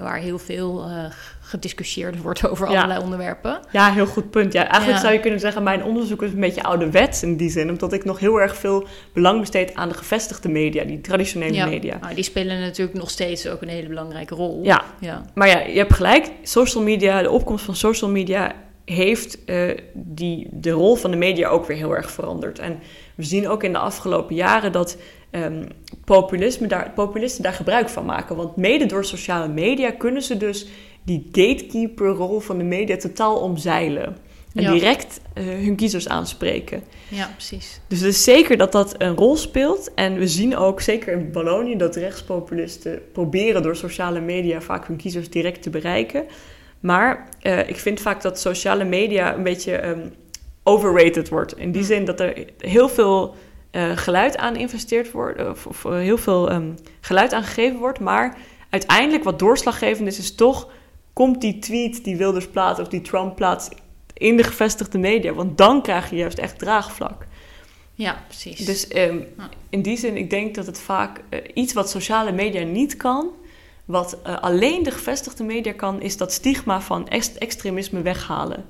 [0.00, 1.04] waar heel veel uh,
[1.48, 2.76] gediscussieerd wordt over ja.
[2.76, 3.60] allerlei onderwerpen.
[3.72, 4.52] Ja, heel goed punt.
[4.52, 5.00] Ja, eigenlijk ja.
[5.00, 7.68] zou je kunnen zeggen, mijn onderzoek is een beetje ouderwets in die zin.
[7.70, 11.66] Omdat ik nog heel erg veel belang besteed aan de gevestigde media, die traditionele ja.
[11.66, 11.98] media.
[12.00, 14.60] Nou, die spelen natuurlijk nog steeds ook een hele belangrijke rol.
[14.62, 14.84] Ja.
[15.00, 16.30] ja, maar ja, je hebt gelijk.
[16.42, 18.52] Social media, de opkomst van social media
[18.84, 22.58] heeft uh, die, de rol van de media ook weer heel erg veranderd.
[22.58, 22.78] En
[23.14, 24.96] we zien ook in de afgelopen jaren dat
[25.30, 25.66] um,
[26.04, 28.36] populisme daar, populisten daar gebruik van maken.
[28.36, 30.66] Want mede door sociale media kunnen ze dus
[31.08, 34.16] die gatekeeper-rol van de media totaal omzeilen.
[34.54, 34.72] En ja.
[34.72, 36.82] direct uh, hun kiezers aanspreken.
[37.08, 37.80] Ja, precies.
[37.88, 39.94] Dus het is zeker dat dat een rol speelt.
[39.94, 44.96] En we zien ook, zeker in Wallonië, dat rechtspopulisten proberen door sociale media vaak hun
[44.96, 46.26] kiezers direct te bereiken.
[46.80, 50.12] Maar uh, ik vind vaak dat sociale media een beetje um,
[50.62, 51.58] overrated wordt.
[51.58, 53.34] In die zin dat er heel veel
[53.72, 58.00] uh, geluid aan investeerd wordt, of, of heel veel um, geluid aan gegeven wordt.
[58.00, 58.36] Maar
[58.70, 60.68] uiteindelijk wat doorslaggevend is, is toch,
[61.18, 63.74] komt die tweet die Wilders plaatst of die Trump plaatst,
[64.14, 65.32] in de gevestigde media.
[65.32, 67.26] Want dan krijg je juist echt draagvlak.
[67.94, 68.64] Ja, precies.
[68.64, 69.26] Dus um,
[69.70, 73.28] in die zin, ik denk dat het vaak uh, iets wat sociale media niet kan,
[73.84, 78.64] wat uh, alleen de gevestigde media kan, is dat stigma van ex extremisme weghalen.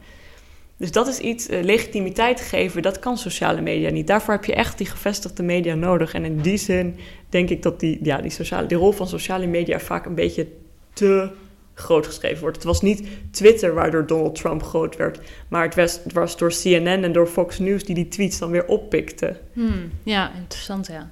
[0.76, 4.06] Dus dat is iets, uh, legitimiteit geven, dat kan sociale media niet.
[4.06, 6.14] Daarvoor heb je echt die gevestigde media nodig.
[6.14, 6.96] En in die zin
[7.28, 10.46] denk ik dat die, ja, die, sociale, die rol van sociale media vaak een beetje
[10.92, 11.30] te
[11.78, 12.56] groot geschreven wordt.
[12.56, 16.50] Het was niet Twitter waardoor Donald Trump groot werd, maar het was, het was door
[16.50, 19.36] CNN en door Fox News die die tweets dan weer oppikten.
[19.52, 21.10] Hmm, ja, interessant, ja.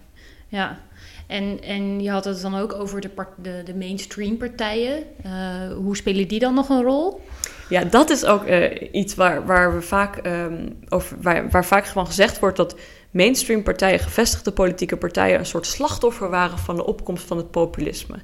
[0.48, 0.79] Ja.
[1.26, 3.11] En, en je had het dan ook over de,
[3.42, 5.05] de, de mainstream partijen.
[5.26, 5.33] Uh,
[5.72, 7.20] hoe spelen die dan nog een rol?
[7.68, 11.87] Ja, dat is ook uh, iets waar, waar, we vaak, um, over, waar, waar vaak
[11.87, 12.76] van gezegd wordt dat
[13.11, 18.16] mainstream partijen, gevestigde politieke partijen, een soort slachtoffer waren van de opkomst van het populisme.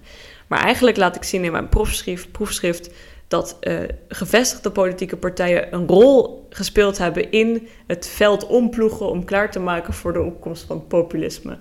[0.49, 2.91] Maar eigenlijk laat ik zien in mijn proefschrift, proefschrift
[3.29, 9.51] dat uh, gevestigde politieke partijen een rol gespeeld hebben in het veld omploegen om klaar
[9.51, 11.59] te maken voor de opkomst van populisme.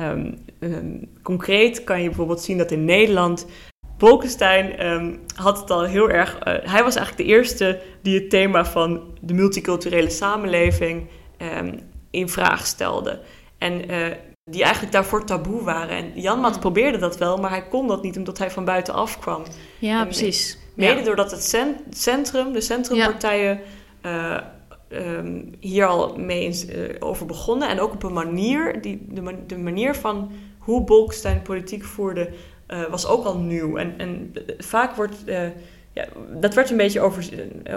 [0.00, 3.46] Um, um, concreet kan je bijvoorbeeld zien dat in Nederland
[3.98, 6.34] Bolkestein um, had het al heel erg.
[6.34, 11.08] Uh, hij was eigenlijk de eerste die het thema van de multiculturele samenleving
[12.10, 13.20] in vraag stelde.
[13.58, 14.06] En uh,
[14.50, 15.96] die eigenlijk daarvoor taboe waren.
[15.96, 16.60] En Janmaat ja.
[16.60, 19.42] probeerde dat wel, maar hij kon dat niet omdat hij van buitenaf kwam.
[19.78, 20.58] Ja, en precies.
[20.74, 21.04] Mede ja.
[21.04, 21.42] doordat het
[21.90, 23.60] centrum, de centrumpartijen,
[24.02, 24.44] ja.
[24.90, 27.68] uh, um, hier al mee in, uh, over begonnen.
[27.68, 32.30] En ook op een manier, die, de, man, de manier van hoe Bolkestein politiek voerde,
[32.68, 33.76] uh, was ook al nieuw.
[33.76, 35.16] En, en vaak wordt.
[35.92, 36.04] ja,
[36.40, 37.28] dat werd een beetje over,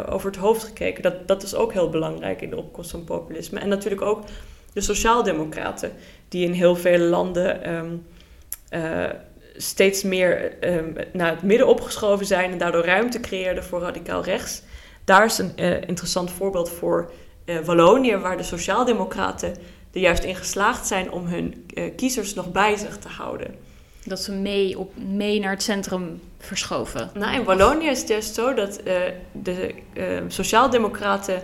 [0.09, 1.03] over het hoofd gekeken.
[1.03, 3.59] Dat, dat is ook heel belangrijk in de opkomst van populisme.
[3.59, 4.23] En natuurlijk ook
[4.79, 5.91] de sociaaldemocraten,
[6.27, 8.05] die in heel veel landen um,
[8.71, 9.05] uh,
[9.55, 14.61] steeds meer um, naar het midden opgeschoven zijn en daardoor ruimte creëerden voor radicaal rechts.
[15.03, 17.11] Daar is een uh, interessant voorbeeld voor
[17.45, 19.55] uh, Wallonië, waar de sociaaldemocraten
[19.93, 21.65] er juist in geslaagd zijn om hun
[21.95, 23.55] kiezers nog bij zich te houden.
[24.05, 27.09] Dat ze mee, op, mee naar het centrum verschoven.
[27.13, 28.81] Nou, in Wallonië is het juist zo dat
[29.31, 29.73] de
[30.27, 31.43] sociaaldemocraten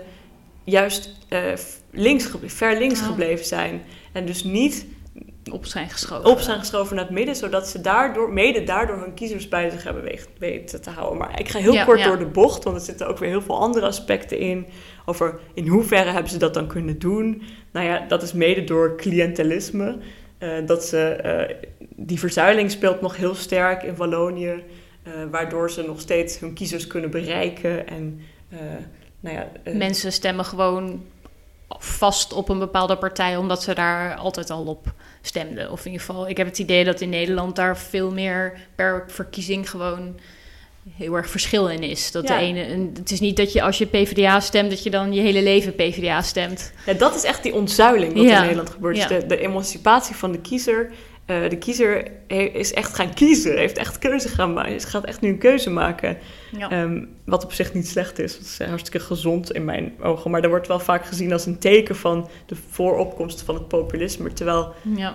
[0.65, 1.39] juist uh,
[1.91, 3.05] links, ver links oh.
[3.05, 3.81] gebleven zijn.
[4.11, 4.85] En dus niet
[5.51, 6.29] op zijn geschoven.
[6.29, 9.83] Op zijn geschoven naar het midden, zodat ze daardoor, mede daardoor hun kiezers bij zich
[9.83, 10.03] hebben
[10.37, 11.17] weten te houden.
[11.17, 12.07] Maar ik ga heel ja, kort ja.
[12.07, 14.67] door de bocht, want er zitten ook weer heel veel andere aspecten in.
[15.05, 17.41] Over in hoeverre hebben ze dat dan kunnen doen.
[17.71, 19.97] Nou ja, dat is mede door cliëntelisme.
[20.39, 24.63] Uh, dat ze, uh, die verzuiling speelt nog heel sterk in Wallonië.
[25.07, 27.87] Uh, waardoor ze nog steeds hun kiezers kunnen bereiken.
[27.87, 28.21] En
[29.25, 31.03] nou ja, Mensen stemmen gewoon
[31.69, 35.71] vast op een bepaalde partij, omdat ze daar altijd al op stemden.
[35.71, 39.03] Of in ieder geval, ik heb het idee dat in Nederland daar veel meer per
[39.07, 40.19] verkiezing gewoon
[40.95, 42.11] heel erg verschil in is.
[42.11, 42.37] Dat ja.
[42.37, 45.21] de ene, het is niet dat je als je PvdA stemt, dat je dan je
[45.21, 46.71] hele leven PvdA stemt.
[46.85, 48.35] Ja, dat is echt die ontzuiling wat ja.
[48.35, 48.97] in Nederland gebeurt.
[48.97, 49.07] Ja.
[49.07, 50.91] De, de, emancipatie van de kiezer.
[51.27, 52.11] Uh, de kiezer
[52.55, 54.81] is echt gaan kiezen, heeft echt keuze gaan maken.
[54.81, 56.17] Ze gaat echt nu een keuze maken.
[56.71, 58.37] Um, wat op zich niet slecht is.
[58.37, 60.31] Dat is hartstikke gezond in mijn ogen.
[60.31, 64.33] Maar dat wordt wel vaak gezien als een teken van de vooropkomst van het populisme.
[64.33, 64.73] Terwijl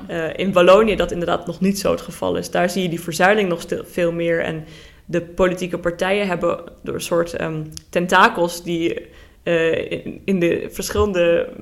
[0.08, 2.50] uh, in Wallonië dat inderdaad nog niet zo het geval is.
[2.50, 4.40] Daar zie je die verzuiling nog veel meer.
[4.40, 4.64] En
[5.04, 9.06] de politieke partijen hebben door een soort um, tentakels die
[9.44, 11.52] uh, in, in, de verschillende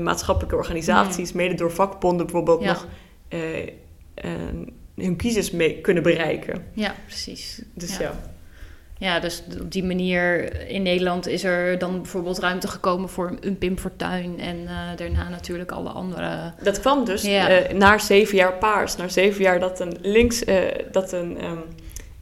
[0.00, 1.36] maatschappelijke organisaties, mm.
[1.36, 2.66] mede door vakbonden bijvoorbeeld, ja.
[2.66, 2.86] nog
[4.94, 6.64] hun kiezers mee kunnen bereiken.
[6.72, 7.62] Ja, precies.
[7.74, 8.02] Dus ja.
[8.02, 8.34] ja.
[8.98, 13.58] Ja, dus op die manier in Nederland is er dan bijvoorbeeld ruimte gekomen voor een
[13.58, 16.52] Pim Fortuyn en uh, daarna natuurlijk alle andere.
[16.62, 17.70] Dat kwam dus ja.
[17.70, 20.56] uh, na zeven jaar paars, na zeven jaar dat een links, uh,
[20.92, 21.62] dat een um,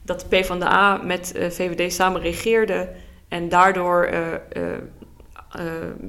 [0.02, 2.88] dat de PvdA met VVD samen regeerde
[3.28, 4.08] en daardoor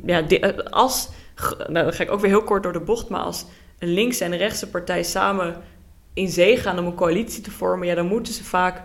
[0.05, 1.09] ja, de, als
[1.57, 3.45] nou, dan ga ik ook weer heel kort door de bocht, maar als
[3.79, 5.55] een linkse en een rechtse partij samen
[6.15, 8.82] in zee gaan om een coalitie te vormen, ja, dan moeten ze vaak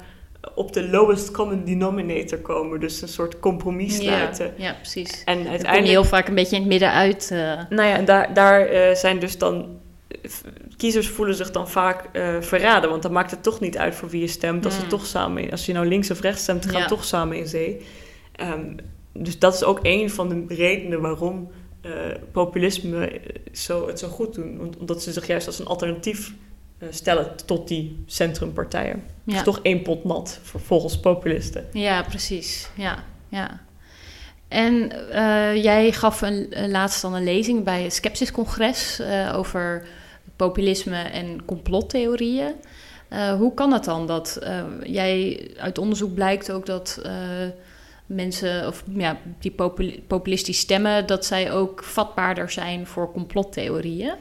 [0.54, 2.80] op de lowest common denominator komen.
[2.80, 4.52] Dus een soort compromis sluiten.
[4.56, 5.22] Ja, ja precies.
[5.24, 5.74] En uiteindelijk...
[5.74, 7.30] kom je heel vaak een beetje in het midden uit.
[7.32, 7.38] Uh...
[7.68, 9.78] Nou ja, en daar, daar uh, zijn dus dan...
[10.76, 12.90] Kiezers voelen zich dan vaak uh, verraden.
[12.90, 14.64] Want dan maakt het toch niet uit voor wie je stemt.
[14.64, 14.88] Als, mm.
[14.88, 16.86] toch samen, als je nou links of rechts stemt, gaan ja.
[16.86, 17.86] toch samen in zee.
[18.42, 18.76] Um,
[19.12, 21.50] dus dat is ook een van de redenen waarom
[22.32, 23.20] populisme
[23.52, 24.74] zo, het zo goed doen.
[24.78, 26.32] Omdat ze zich juist als een alternatief
[26.90, 29.02] stellen tot die centrumpartijen.
[29.24, 29.36] Ja.
[29.36, 31.66] is toch één pot nat volgens populisten.
[31.72, 32.68] Ja, precies.
[32.74, 33.60] Ja, ja.
[34.48, 39.86] En uh, jij gaf een, een, laatst dan een lezing bij het Skepsis-congres uh, over
[40.36, 42.52] populisme en complottheorieën.
[43.10, 44.38] Uh, hoe kan het dan dat
[44.82, 47.02] jij uit onderzoek blijkt ook dat
[48.06, 49.54] mensen, of ja, die
[50.06, 54.14] populistisch stemmen, dat zij ook vatbaarder zijn voor complottheorieën.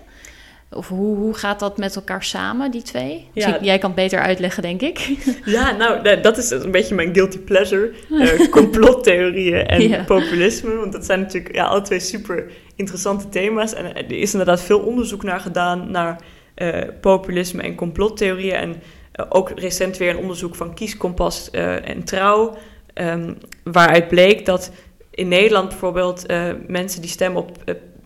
[0.71, 3.29] Of hoe, hoe gaat dat met elkaar samen, die twee?
[3.33, 3.57] Ja.
[3.61, 4.99] Jij kan het beter uitleggen, denk ik.
[5.45, 7.91] Ja, nou, dat is een beetje mijn guilty pleasure.
[8.09, 10.75] Uh, complottheorieën en populisme.
[10.75, 13.73] Want dat zijn natuurlijk ja, alle twee super interessante thema's.
[13.73, 16.21] En er is inderdaad veel onderzoek naar gedaan naar
[16.55, 18.55] uh, populisme en complottheorieën.
[18.55, 22.57] En uh, ook recent weer een onderzoek van Kieskompas en Trouw.
[22.93, 24.71] Um, waaruit bleek dat
[25.11, 26.25] in Nederland bijvoorbeeld
[26.67, 27.57] mensen die stemmen op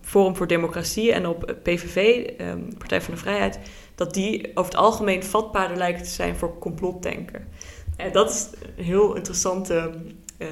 [0.04, 3.58] Forum voor Democratie en op PVV, ehm, Partij van de Vrijheid,
[3.94, 7.48] dat die over het algemeen vatbaarder lijken te zijn voor complotdenken.
[7.96, 9.92] En dat is een heel interessante
[10.38, 10.48] uh,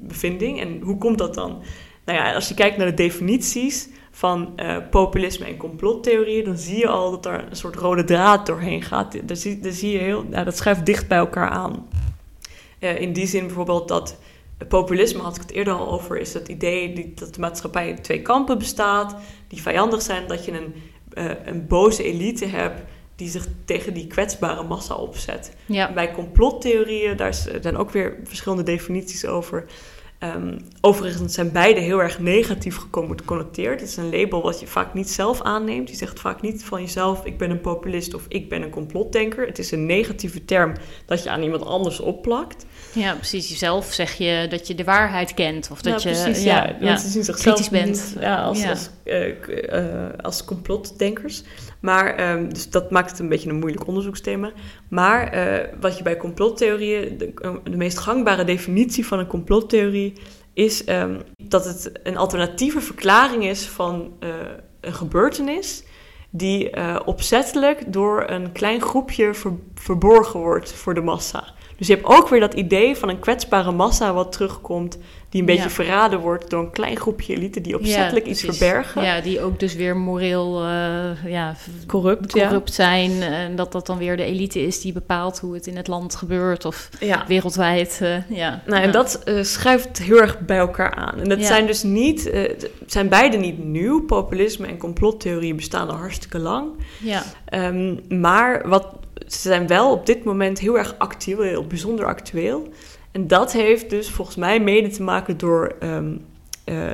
[0.00, 0.60] bevinding.
[0.60, 1.62] En hoe komt dat dan?
[2.04, 4.54] Nou ja, als je kijkt naar de definities van
[4.90, 9.28] populisme en complottheorieën, dan zie je al dat er een soort rode draad doorheen gaat.
[9.28, 11.88] Daar zie, zie je heel, nou, dat schuift dicht bij elkaar aan.
[12.78, 14.18] in die zin bijvoorbeeld dat
[14.66, 18.22] populisme had ik het eerder al over, is het idee dat de maatschappij in twee
[18.22, 19.16] kampen bestaat,
[19.48, 20.74] die vijandig zijn, dat je een,
[21.14, 22.80] uh, een boze elite hebt
[23.16, 25.52] die zich tegen die kwetsbare massa opzet.
[25.66, 25.92] Ja.
[25.92, 29.64] Bij complottheorieën, daar zijn ook weer verschillende definities over.
[30.20, 33.80] Um, overigens zijn beide heel erg negatief geconnoteerd.
[33.80, 35.90] Het is een label wat je vaak niet zelf aanneemt.
[35.90, 39.46] Je zegt vaak niet van jezelf: ik ben een populist of ik ben een complotdenker.
[39.46, 40.72] Het is een negatieve term
[41.06, 42.66] dat je aan iemand anders opplakt.
[42.92, 43.48] Ja, precies.
[43.48, 45.68] Jezelf zeg je dat je de waarheid kent.
[45.72, 48.14] Of dat ja, je precies, ja, ja, zien kritisch bent.
[48.20, 51.42] ja, als, Als, uh, uh, als complotdenkers.
[51.80, 54.52] Maar um, dus dat maakt het een beetje een moeilijk onderzoeksthema.
[54.88, 57.32] Maar uh, wat je bij complottheorieën, de,
[57.64, 60.12] de, meest gangbare definitie van een complottheorie
[60.52, 64.12] is um, dat het een alternatieve verklaring is van
[64.80, 65.82] een gebeurtenis
[66.30, 66.70] die
[67.04, 71.54] opzettelijk door een klein groepje ver, verborgen wordt voor de massa.
[71.78, 75.46] Dus je hebt ook weer dat idee van een kwetsbare massa wat terugkomt, die een
[75.46, 79.02] beetje verraden wordt door een klein groepje elite die opzettelijk iets verbergen.
[79.02, 81.54] Ja, die ook dus weer moreel uh, ja,
[81.86, 83.22] corrupt, corrupt zijn.
[83.22, 86.14] En dat dat dan weer de elite is die bepaalt hoe het in het land
[86.14, 86.88] gebeurt of
[87.26, 87.98] wereldwijd.
[88.02, 88.62] Uh, ja.
[88.66, 91.20] Nou, en dat uh, schuift heel erg bij elkaar aan.
[91.20, 92.30] En dat zijn dus niet,
[92.86, 94.04] zijn beide niet nieuw.
[94.04, 96.70] Populisme en complottheorieën bestaan al hartstikke lang.
[96.98, 97.22] Ja.
[97.52, 98.86] Um, maar wat
[99.28, 102.68] ze zijn wel op dit moment heel erg actueel, bijzonder actueel.
[103.12, 106.24] En dat heeft dus volgens mij mede te maken door, um,
[106.64, 106.92] uh,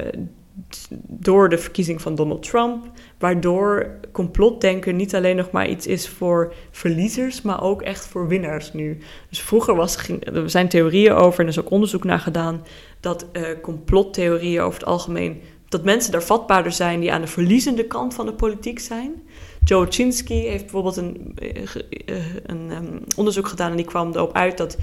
[1.06, 6.54] door de verkiezing van Donald Trump, waardoor complotdenken niet alleen nog maar iets is voor
[6.70, 8.98] verliezers, maar ook echt voor winnaars nu.
[9.28, 12.62] Dus vroeger was, er zijn theorieën over, en er is ook onderzoek naar gedaan,
[13.00, 17.86] dat uh, complottheorieën over het algemeen, dat mensen daar vatbaarder zijn die aan de verliezende
[17.86, 19.22] kant van de politiek zijn.
[19.64, 21.62] Joe Chinsky heeft bijvoorbeeld een, eh,
[22.07, 24.77] eh, een um, onderzoek gedaan en die kwam erop uit dat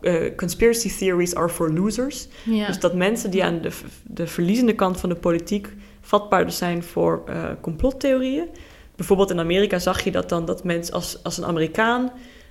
[0.00, 2.26] uh, conspiracy theories are for losers.
[2.44, 3.70] Dus dat mensen die aan de,
[4.02, 5.68] de verliezende kant van de politiek
[6.00, 8.46] vatbaarder zijn voor uh, complottheorieën.
[8.96, 12.10] Bijvoorbeeld in Amerika zag je dat dan dat mensen als, als een Amerikaan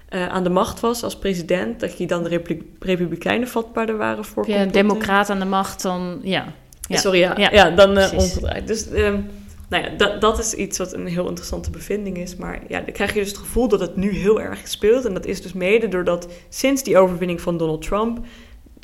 [0.10, 2.42] uh, aan de macht was als president, dat je dan de
[2.80, 4.50] Republikeinen vatbaarder waren voor.
[4.50, 6.46] Ja, democraat aan de macht, dan ja.
[6.82, 6.98] ja.
[6.98, 8.68] Sorry, ja, ja, ja dan uh, omgedraaid.
[8.68, 9.30] Dus um,
[9.70, 12.36] nou ja, dat, dat is iets wat een heel interessante bevinding is.
[12.36, 15.06] Maar ja, dan krijg je dus het gevoel dat het nu heel erg speelt.
[15.06, 18.26] En dat is dus mede doordat sinds die overwinning van Donald Trump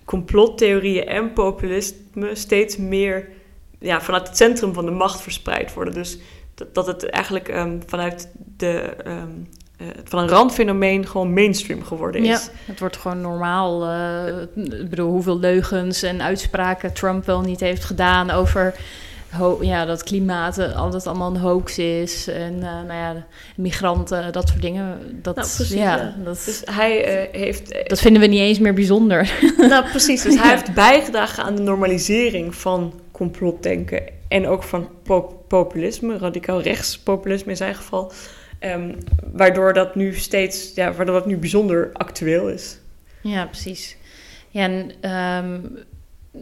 [0.06, 3.28] complottheorieën en populisme steeds meer
[3.80, 5.93] ja, vanuit het centrum van de macht verspreid worden.
[5.93, 6.17] Dus
[6.72, 8.93] dat, het eigenlijk um, vanuit de.
[9.08, 12.46] Um, uh, van een randfenomeen gewoon mainstream geworden is.
[12.46, 13.88] Ja, het wordt gewoon normaal.
[13.88, 18.76] Uh, ik bedoel, hoeveel leugens en uitspraken Trump wel niet heeft gedaan over
[19.62, 22.28] ja, dat klimaat eh, altijd allemaal een hoax is.
[22.28, 25.00] En uh, nou ja, migranten, dat soort dingen.
[25.22, 28.74] Dat, nou, precies, ja, Dat, dus hij, uh, heeft, dat vinden we niet eens meer
[28.74, 29.32] bijzonder.
[29.74, 30.22] Nou, precies.
[30.22, 34.04] Dus hij heeft bijgedragen aan de normalisering van complotdenken.
[34.28, 38.12] En ook van pop populisme, radicaal rechtspopulisme in zijn geval.
[38.60, 38.98] Um,
[39.32, 42.78] waardoor dat nu steeds, ja, waardoor dat nu bijzonder actueel is.
[43.22, 43.98] Ja, precies.
[44.50, 45.12] Ja, en
[45.46, 45.78] um,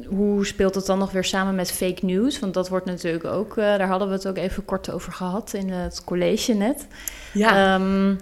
[0.08, 2.39] hoe speelt het dan nog weer samen met fake news?
[2.39, 5.54] Want dat wordt natuurlijk ook, uh, daar hadden we het ook even kort over gehad
[5.54, 6.88] in het college net.
[7.34, 8.19] Ja, um,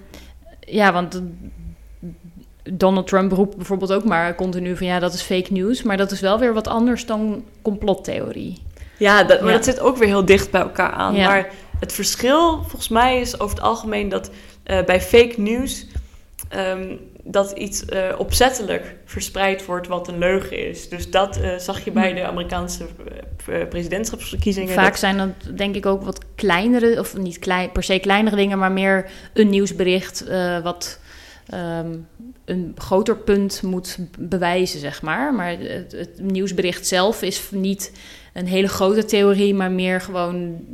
[0.59, 1.21] ja want
[2.63, 5.83] Donald Trump roept bijvoorbeeld ook maar continu van ja, dat is fake news.
[5.83, 8.61] Maar dat is wel weer wat anders dan complottheorie.
[8.97, 11.15] Ja, dat, maar dat zit ook weer heel dicht bij elkaar aan.
[11.15, 11.27] Ja.
[11.27, 15.85] Maar het verschil volgens mij is over het algemeen dat uh, bij fake news
[16.55, 16.99] um,
[17.31, 20.89] dat iets uh, opzettelijk verspreid wordt wat een leugen is.
[20.89, 22.15] Dus dat uh, zag je bij hm.
[22.15, 22.85] de Amerikaanse
[23.49, 24.73] uh, presidentschapsverkiezingen.
[24.73, 28.57] Vaak zijn dat denk ik ook wat kleinere, of niet klein, per se kleinere dingen,
[28.57, 30.23] maar meer een nieuwsbericht
[30.63, 30.99] wat
[31.47, 31.95] ehm,
[32.45, 35.33] een groter punt moet bewijzen, zeg maar.
[35.33, 37.91] Maar het, het, nieuwsbericht zelf is niet
[38.33, 40.65] een hele grote theorie, maar meer gewoon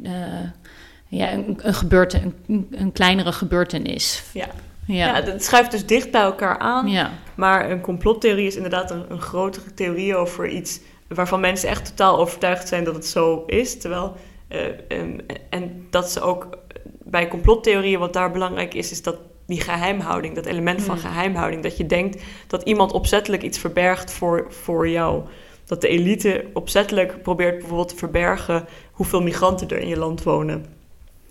[1.07, 4.23] ja, een, een, gebeurte, een, een kleinere gebeurtenis.
[4.33, 4.47] Ja.
[4.87, 5.05] Ja.
[5.05, 6.87] ja, het schuift dus dicht bij elkaar aan.
[6.87, 7.11] Ja.
[7.35, 12.17] Maar een complottheorie is inderdaad een, een grotere theorie over iets waarvan mensen echt totaal
[12.17, 13.79] overtuigd zijn dat het zo is.
[13.79, 14.15] Terwijl,
[14.49, 16.57] uh, en, en dat ze ook
[17.03, 21.63] bij complottheorieën, wat daar belangrijk is, is dat die geheimhouding, dat element van geheimhouding.
[21.63, 25.23] Dat je denkt dat iemand opzettelijk iets verbergt voor, voor jou.
[25.65, 30.65] Dat de elite opzettelijk probeert bijvoorbeeld te verbergen hoeveel migranten er in je land wonen.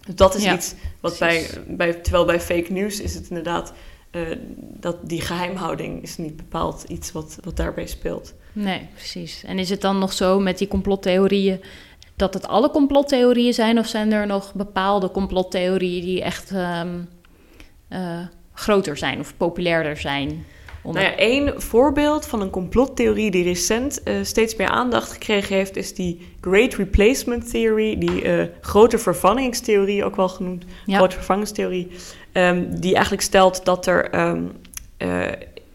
[0.07, 3.73] Dus dat is iets wat bij, bij, terwijl bij fake news is het inderdaad
[4.11, 4.23] uh,
[4.59, 8.35] dat die geheimhouding is niet bepaald iets wat, wat daarbij speelt.
[8.53, 9.45] Nee, precies.
[9.45, 11.61] En is het dan nog zo met die complottheorieën
[12.17, 17.09] dat het alle complottheorieën zijn, of zijn er nog bepaalde complottheorieën die echt um,
[17.91, 20.45] uh, groter zijn of populairder zijn?
[20.85, 21.03] Onder...
[21.03, 25.77] Nou ja, één voorbeeld van een complottheorie die recent uh, steeds meer aandacht gekregen heeft,
[25.77, 30.97] is die Great Replacement Theory, die uh, grote vervangingstheorie ook wel genoemd, ja.
[30.97, 31.91] grote vervangingstheorie,
[32.33, 34.53] um, die eigenlijk stelt dat er um,
[34.99, 35.27] uh,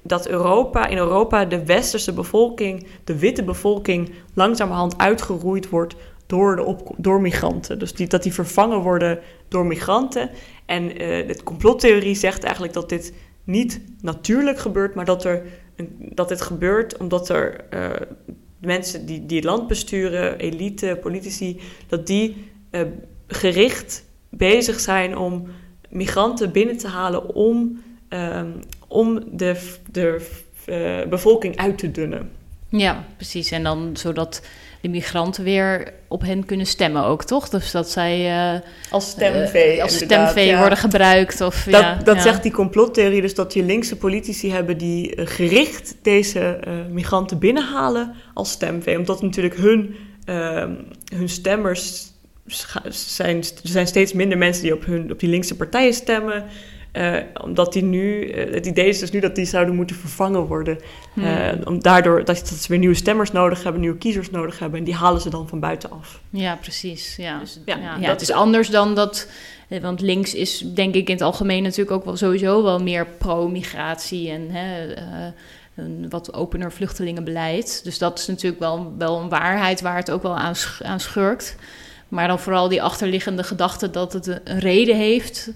[0.02, 5.96] dat Europa, in Europa de westerse bevolking, de witte bevolking, langzamerhand uitgeroeid wordt
[6.26, 7.80] door, de op, door migranten.
[7.80, 10.30] Dus die, dat die vervangen worden door migranten.
[10.66, 13.14] En uh, de complottheorie zegt eigenlijk dat dit
[13.50, 15.42] niet natuurlijk gebeurt, maar dat, er
[16.00, 17.90] dat dit gebeurt omdat er uh,
[18.60, 22.82] mensen die, die het land besturen, elite, politici, dat die uh,
[23.28, 25.48] gericht bezig zijn om
[25.90, 30.28] migranten binnen te halen om, um, om de, de
[31.10, 32.30] bevolking uit te dunnen.
[32.70, 33.52] Ja, precies.
[33.52, 34.42] En dan zodat
[34.82, 37.50] de migranten weer op hen kunnen stemmen ook, toch?
[37.50, 38.60] Dus dat zij uh,
[38.90, 41.42] als stemvee, uh, als stemvee worden gebruikt.
[41.42, 45.28] Of, dat ja, dat zegt die complottheorie dus dat je linkse politici hebben die uh,
[45.28, 46.60] gericht deze
[46.92, 48.98] migranten binnenhalen als stemvee.
[48.98, 50.74] Omdat natuurlijk hun, ehm,
[51.14, 52.08] hun stemmers
[52.90, 56.46] zijn, er zijn steeds minder mensen die op, hun, op die linkse partijen stemmen.
[56.94, 60.42] Uh, omdat die nu, uh, het idee is dus nu dat die zouden moeten vervangen
[60.42, 60.80] worden.
[61.14, 61.24] Hmm.
[61.24, 64.80] Uh, om daardoor dat, dat, ze weer nieuwe stemmers nodig hebben, nieuwe kiezers nodig hebben.
[64.80, 66.22] En die halen ze dan van buitenaf.
[66.30, 67.16] Ja, precies.
[67.16, 69.30] Ja, dus, ja, ja, ja het is anders dan dat.
[69.82, 74.30] Want links is denk ik in het algemeen natuurlijk ook wel sowieso wel meer pro-migratie
[74.30, 74.94] en hè,
[75.76, 77.82] een wat opener vluchtelingenbeleid.
[77.84, 81.56] Dus dat is natuurlijk wel, wel een waarheid waar het ook wel aan, aan schurkt.
[82.08, 85.52] Maar dan vooral die achterliggende gedachte dat het een reden heeft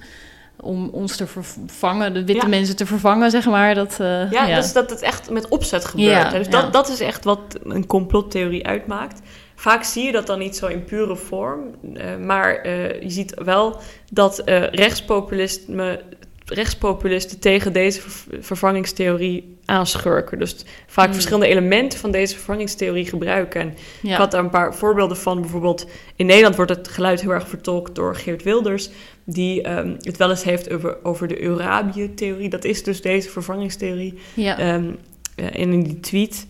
[0.63, 3.75] om ons te vervangen, de witte mensen te vervangen, zeg maar.
[3.75, 6.11] Dat, uh, ja, ja, dus dat het echt met opzet gebeurt.
[6.11, 9.21] Ja, dus dat, dat is echt wat een complottheorie uitmaakt.
[9.55, 11.59] Vaak zie je dat dan niet zo in pure vorm,
[11.93, 14.41] uh, maar uh, je ziet wel dat
[14.71, 16.01] rechtspopulisme
[16.45, 18.01] rechtspopulisten tegen deze
[18.39, 20.39] vervangingstheorie aanschurken.
[20.39, 20.55] Dus
[20.87, 21.13] vaak hmm.
[21.13, 23.61] verschillende elementen van deze vervangingstheorie gebruiken.
[23.61, 25.41] En ik had daar een paar voorbeelden van.
[25.41, 25.85] Bijvoorbeeld
[26.15, 28.89] in Nederland wordt het geluid heel erg vertolkt door Geert Wilders...
[29.23, 32.49] die um, het wel eens heeft over, over de Eurabië-theorie.
[32.49, 34.13] Dat is dus deze vervangingstheorie.
[34.33, 34.73] Ja.
[34.73, 34.97] Um,
[35.35, 36.47] en in die tweet...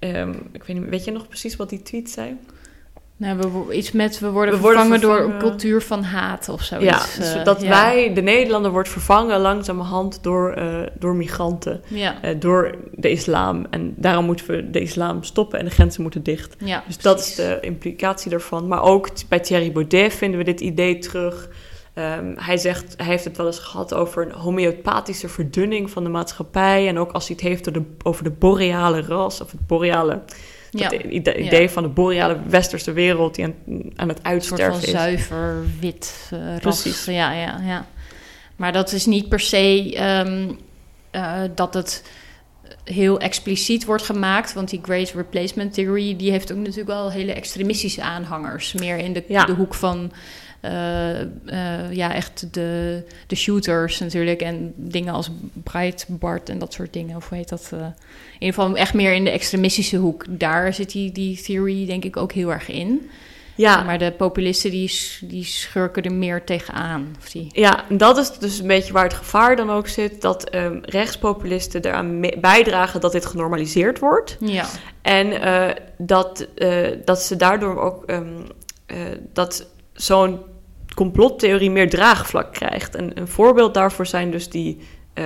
[0.00, 2.36] Um, ik weet, niet, weet je nog precies wat die tweet zei?
[3.16, 6.78] Nou, we, iets met we worden, we vervangen, door een cultuur van haat of zo.
[6.80, 7.68] Ja, dus uh, dat ja.
[7.68, 12.24] wij, de Nederlander, wordt vervangen langzamerhand door, uh, door migranten, ja.
[12.24, 13.66] uh, door de islam.
[13.70, 16.56] En daarom moeten we de islam stoppen en de grenzen moeten dicht.
[16.58, 17.02] Ja, dus precies.
[17.02, 18.68] dat is de implicatie daarvan.
[18.68, 21.48] Maar ook bij Thierry Baudet vinden we dit idee terug.
[21.98, 26.10] Um, hij zegt, hij heeft het wel eens gehad over een homeopathische verdunning van de
[26.10, 26.88] maatschappij.
[26.88, 30.22] En ook als hij het heeft over de, over de boreale ras of het boreale
[30.70, 30.92] ja.
[30.92, 31.68] Idee ja.
[31.68, 33.54] van de boreale westerse wereld die aan,
[33.96, 34.86] aan het uitsterven is.
[34.86, 37.04] Een zuiver wit uh, Precies.
[37.04, 37.86] Ja, ja, ja.
[38.56, 39.96] Maar dat is niet per se
[40.26, 40.58] um,
[41.12, 42.04] uh, dat het
[42.84, 44.52] heel expliciet wordt gemaakt.
[44.52, 46.16] Want die Great Replacement Theory...
[46.16, 48.72] die heeft ook natuurlijk wel hele extremistische aanhangers.
[48.72, 49.44] Meer in de, ja.
[49.44, 50.12] de hoek van
[51.90, 54.40] ja, echt de, de shooters natuurlijk.
[54.40, 57.16] En dingen als Breitbart en dat soort dingen.
[57.16, 57.70] Of hoe heet dat?
[57.74, 57.94] Uh, in
[58.38, 60.24] ieder geval echt meer in de extremistische hoek.
[60.28, 63.10] Daar zit die, die theory denk ik ook heel erg in.
[63.54, 63.82] Ja.
[63.82, 67.16] Maar de populisten die, die schurken er meer tegenaan.
[67.18, 67.48] Of die...
[67.52, 70.20] Ja, dat is dus een beetje waar het gevaar dan ook zit.
[70.22, 74.36] Dat um, rechtspopulisten eraan bijdragen dat dit genormaliseerd wordt.
[74.40, 74.66] Ja.
[75.02, 78.10] En uh, dat, uh, dat ze daardoor ook...
[78.10, 78.46] Um,
[78.86, 78.96] uh,
[79.32, 79.66] dat
[80.00, 80.38] zo'n
[80.94, 82.94] complottheorie meer draagvlak krijgt.
[82.94, 84.78] En een voorbeeld daarvoor zijn dus die,
[85.14, 85.24] uh,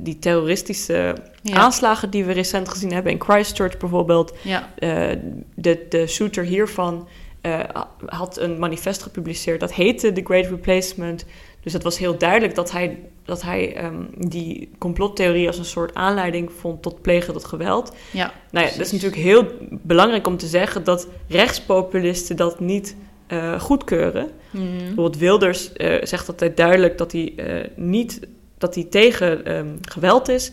[0.00, 1.56] die terroristische ja.
[1.56, 4.32] aanslagen die we recent gezien hebben in Christchurch bijvoorbeeld.
[4.42, 4.68] Ja.
[4.78, 5.18] Uh,
[5.54, 7.08] de, de shooter hiervan
[7.42, 7.60] uh,
[8.06, 9.60] had een manifest gepubliceerd.
[9.60, 11.24] Dat heette The Great Replacement.
[11.60, 15.94] Dus het was heel duidelijk dat hij, dat hij ehm, die complottheorie als een soort
[15.94, 17.92] aanleiding vond tot plegen tot geweld.
[18.10, 22.96] Ja, nou ja, dat is natuurlijk heel belangrijk om te zeggen dat rechtspopulisten dat niet
[23.32, 24.30] uh, goedkeuren.
[24.50, 24.78] Mm.
[24.78, 28.20] Bijvoorbeeld Wilders uh, zegt altijd duidelijk dat hij uh, niet
[28.58, 30.52] dat hij tegen um, geweld is,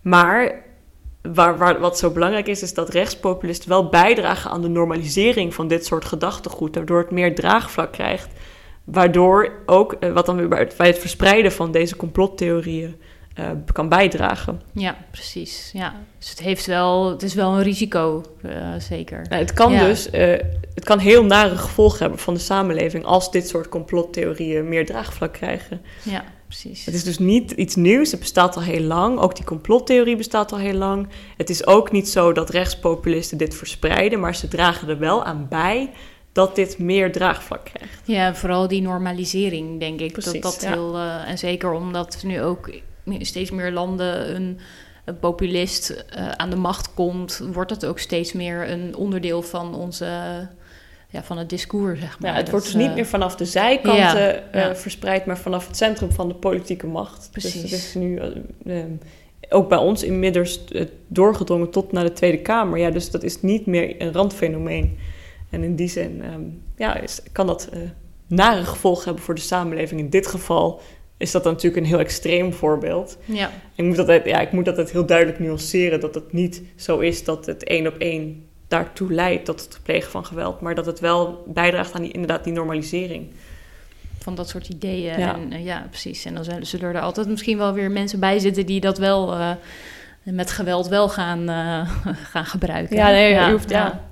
[0.00, 0.64] maar
[1.22, 5.68] waar, waar, wat zo belangrijk is, is dat rechtspopulisten wel bijdragen aan de normalisering van
[5.68, 8.28] dit soort gedachtegoed, waardoor het meer draagvlak krijgt.
[8.84, 12.96] Waardoor ook, wat dan weer bij het verspreiden van deze complottheorieën
[13.38, 14.60] uh, kan bijdragen.
[14.72, 15.70] Ja, precies.
[15.72, 15.94] Ja.
[16.18, 19.26] Dus het, heeft wel, het is wel een risico, uh, zeker.
[19.28, 19.84] Nou, het kan Ja.
[19.84, 20.08] dus,
[20.74, 25.32] het kan heel nare gevolgen hebben van de samenleving als dit soort complottheorieën meer draagvlak
[25.32, 25.80] krijgen.
[26.02, 26.84] Ja, precies.
[26.84, 29.18] Het is dus niet iets nieuws, het bestaat al heel lang.
[29.18, 31.08] Ook die complottheorie bestaat al heel lang.
[31.36, 35.46] Het is ook niet zo dat rechtspopulisten dit verspreiden, maar ze dragen er wel aan
[35.48, 35.90] bij
[36.32, 38.00] dat dit meer draagvlak krijgt.
[38.04, 40.12] Ja, vooral die normalisering, denk ik.
[40.12, 40.68] Precies, dat dat ja.
[40.72, 42.70] heel, en zeker omdat nu ook
[43.06, 44.58] steeds meer landen een,
[45.04, 49.74] een populist uh, aan de macht komt, wordt het ook steeds meer een onderdeel van
[49.74, 50.06] onze.
[51.08, 52.30] Ja, van het discours, zeg maar.
[52.30, 54.76] Ja, het Dat, wordt dus niet uh, meer vanaf de zijkanten ja, ja.
[54.76, 57.28] verspreid, maar vanaf het centrum van de politieke macht.
[57.32, 57.52] Precies.
[57.52, 58.20] Dus het is nu
[59.48, 60.64] ook bij ons inmiddels
[61.08, 62.78] doorgedrongen tot naar de Tweede Kamer.
[62.78, 64.98] Ja, dus dat is niet meer een randfenomeen.
[65.50, 67.80] En in die zin um, ja, is, kan dat uh,
[68.26, 70.00] nare gevolgen hebben voor de samenleving.
[70.00, 70.80] In dit geval
[71.22, 73.18] is dat dan natuurlijk een heel extreem voorbeeld.
[73.24, 73.50] Ja.
[73.74, 76.00] Ik moet, dat, ja, ik moet dat heel duidelijk nuanceren.
[76.00, 80.10] Dat het niet zo is dat het één op één daartoe leidt tot het plegen
[80.10, 80.60] van geweld.
[80.60, 83.26] Maar dat het wel bijdraagt aan die, inderdaad die normalisering.
[84.18, 85.18] Van dat soort ideeën.
[85.18, 86.24] Ja, en, uh, ja precies.
[86.24, 89.34] En dan zullen er altijd misschien wel weer mensen bij zitten die dat wel...
[89.34, 89.50] Uh,
[90.22, 91.90] met geweld wel gaan, uh,
[92.32, 92.96] gaan gebruiken.
[92.96, 93.70] Ja, nee, ja, je hoeft...
[93.70, 93.78] ja.
[93.78, 94.10] ja.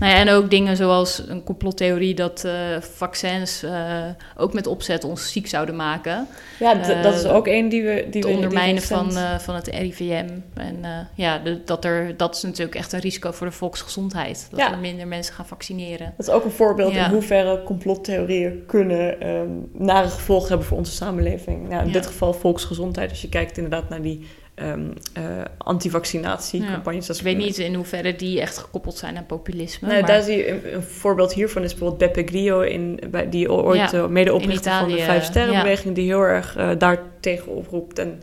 [0.00, 4.02] Nou ja, en ook dingen zoals een complottheorie dat uh, vaccins uh,
[4.36, 6.26] ook met opzet ons ziek zouden maken.
[6.58, 8.06] Ja, dat is ook een die we.
[8.10, 10.28] Die het ondermijnen die van, van het RIVM.
[10.54, 14.46] En ja, de, dat, er, dat is natuurlijk echt een risico voor de volksgezondheid.
[14.50, 14.72] Dat ja.
[14.72, 16.14] er minder mensen gaan vaccineren.
[16.16, 17.04] Dat is ook een voorbeeld ja.
[17.04, 21.68] in hoeverre complottheorieën kunnen um, nare gevolgen hebben voor onze samenleving.
[21.68, 23.10] Nou, in dit geval volksgezondheid.
[23.10, 24.26] Als je kijkt inderdaad naar die
[24.62, 25.24] Um, uh,
[25.58, 27.06] antivaccinatiecampagnes.
[27.06, 27.14] Ja.
[27.14, 29.88] Ik weet niet in hoeverre die echt gekoppeld zijn aan populisme.
[29.88, 30.06] Maar...
[30.06, 33.90] daar zie je een, een, voorbeeld hiervan is bijvoorbeeld Beppe Grillo, in, bij, die ooit
[33.90, 37.98] ja, uh, medeoprichter van de Vijf Sterrenbeweging, die heel erg uh, daar tegen oproept.
[37.98, 38.22] En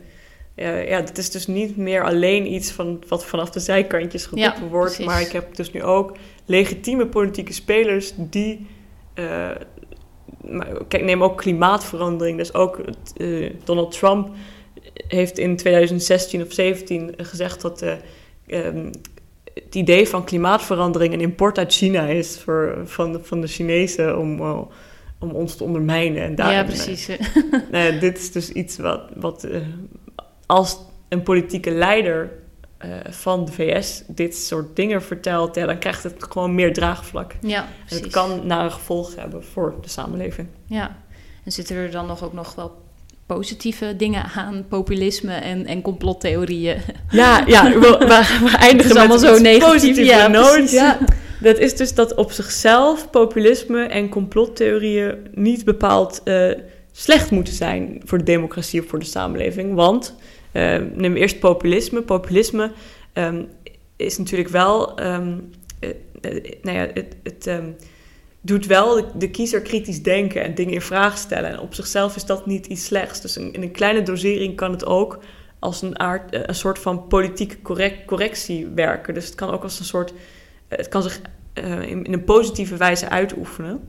[0.86, 4.68] ja, dat is dus niet meer alleen iets van, wat vanaf de zijkantjes geroepen ja,
[4.68, 8.66] wordt, maar ik heb dus nu ook legitieme politieke spelers die.
[9.14, 9.50] uh,
[10.88, 12.38] kijk, neem ook klimaatverandering.
[12.38, 12.80] Dus ook
[13.64, 14.28] Donald Trump
[15.08, 17.92] heeft in 2016 of 17 gezegd dat uh,
[18.46, 18.90] um,
[19.54, 24.40] het idee van klimaatverandering een import uit China is voor, van, van de Chinezen om,
[24.40, 24.60] uh,
[25.18, 26.22] om ons te ondermijnen.
[26.22, 27.08] En daar, ja, precies.
[27.72, 29.48] Uh, dit is dus iets wat, wat
[30.46, 30.78] als
[31.08, 32.30] een politieke leider
[33.10, 37.34] van de VS dit soort dingen vertelt, ja, dan krijgt het gewoon meer draagvlak.
[37.40, 40.48] Ja, en het kan nare gevolgen hebben voor de samenleving.
[40.66, 40.96] Ja,
[41.44, 42.85] en zitten er dan nog ook nog wel
[43.26, 46.76] positieve dingen aan populisme en, en complottheorieën.
[47.10, 49.72] Ja, ja we, we, we eindigen met allemaal zo negatief.
[49.72, 50.70] positieve ja, noot.
[50.70, 50.98] Ja.
[51.40, 56.50] Dat is dus dat op zichzelf populisme en complottheorieën niet bepaald uh,
[56.92, 59.74] slecht moeten zijn voor de democratie of voor de samenleving.
[59.74, 60.14] Want,
[60.52, 62.02] uh, neem eerst populisme.
[62.02, 62.70] Populisme
[63.14, 63.48] um,
[63.96, 65.50] is natuurlijk wel, um,
[65.80, 65.90] uh,
[66.62, 67.16] nou ja, het...
[67.22, 67.76] het um,
[68.46, 71.50] doet wel de, de, kiezer kritisch denken en dingen in vraag stellen.
[71.50, 73.20] En op zichzelf is dat niet iets slechts.
[73.20, 75.18] Dus in, in een kleine dosering kan het ook
[75.58, 79.14] als een, aard, een soort van politieke correct, correctie werken.
[79.14, 80.12] Dus het kan ook als een soort...
[80.68, 81.20] Het kan zich
[81.54, 83.80] uh, in, in, een positieve wijze uitoefenen.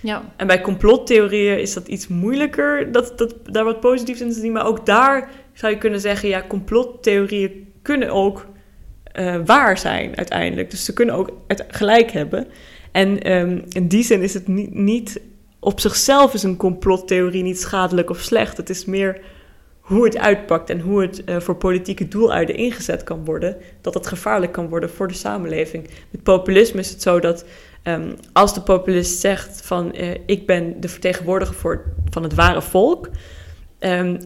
[0.00, 0.32] Ja.
[0.36, 4.52] En bij complottheorieën is dat iets moeilijker, dat, dat, daar wat positiefs in te zien.
[4.52, 8.46] Maar ook daar zou je kunnen zeggen, ja, complottheorieën kunnen ook
[9.14, 10.70] uh, waar zijn uiteindelijk.
[10.70, 12.46] Dus ze kunnen ook het gelijk hebben.
[12.94, 15.20] En um, in die zin is het niet, niet,
[15.58, 18.56] op zichzelf is een complottheorie niet schadelijk of slecht.
[18.56, 19.20] Het is meer
[19.80, 24.06] hoe het uitpakt en hoe het uh, voor politieke doeleinden ingezet kan worden, dat het
[24.06, 25.88] gevaarlijk kan worden voor de samenleving.
[26.10, 27.44] Met populisme is het zo dat
[27.84, 32.62] um, als de populist zegt van uh, ik ben de vertegenwoordiger voor, van het ware
[32.62, 33.08] volk,
[33.80, 34.18] um,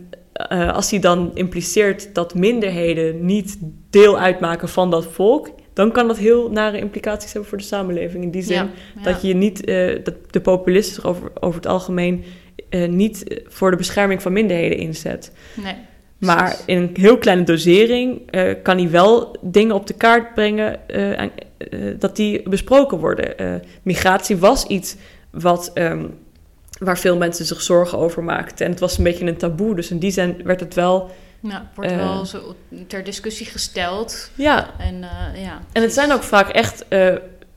[0.52, 3.58] uh, als hij dan impliceert dat minderheden niet
[3.90, 8.24] deel uitmaken van dat volk, dan kan dat heel nare implicaties hebben voor de samenleving.
[8.24, 9.02] In die zin ja, ja.
[9.02, 12.24] dat je niet, uh, dat de populisten zich over, over het algemeen
[12.70, 15.32] uh, niet voor de bescherming van minderheden inzet.
[15.54, 15.74] Nee,
[16.18, 20.88] maar in een heel kleine dosering uh, kan hij wel dingen op de kaart brengen
[20.88, 21.30] en,
[21.98, 23.62] dat die besproken worden.
[23.82, 24.96] migratie was iets
[25.30, 26.14] wat um,
[26.78, 28.64] waar veel mensen zich zorgen over maakten.
[28.64, 31.10] En het was een beetje een taboe, dus in die zin werd het wel...
[31.40, 31.96] Nou, wordt Eh.
[31.96, 34.30] wel zo ter discussie gesteld.
[34.34, 37.14] Ja, En, eh, ja, en het zijn ook vaak echt eh,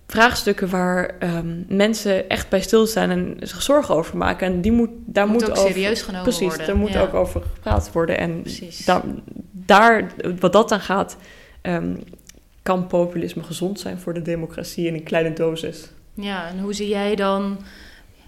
[0.07, 4.47] vraagstukken waar ehm, mensen echt bij stilstaan en zich zorgen over maken.
[4.47, 6.65] En die moet, daar moet moet, ook over, serieus genomen Precies, worden.
[6.65, 8.17] daar moet Ja, ook over gepraat worden.
[8.17, 8.87] En Precies.
[9.51, 11.17] daar, wat dat aan gaat,
[11.61, 11.95] ehm,
[12.61, 15.89] kan populisme gezond zijn voor de democratie in een kleine dosis.
[16.13, 17.57] Ja, en hoe zie jij dan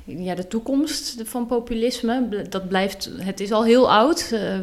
[0.05, 2.45] ja, de toekomst van populisme?
[2.49, 4.57] Dat blijft, het is al heel oud, eh,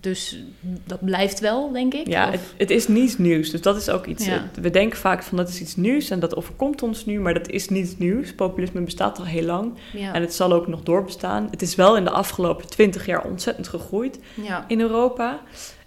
[0.00, 0.42] dus
[0.84, 2.06] dat blijft wel, denk ik.
[2.06, 3.50] Ja, Of- het, het is niets nieuws.
[3.50, 4.26] Dus dat is ook iets.
[4.26, 4.34] Ja.
[4.34, 7.34] eh, We denken vaak van dat is iets nieuws en dat overkomt ons nu, maar
[7.34, 8.34] dat is niet nieuws.
[8.34, 11.48] Populisme bestaat al heel lang ja, en het zal ook nog doorbestaan.
[11.50, 14.64] Het is wel in de afgelopen twintig jaar ontzettend gegroeid ja.
[14.68, 15.40] in Europa.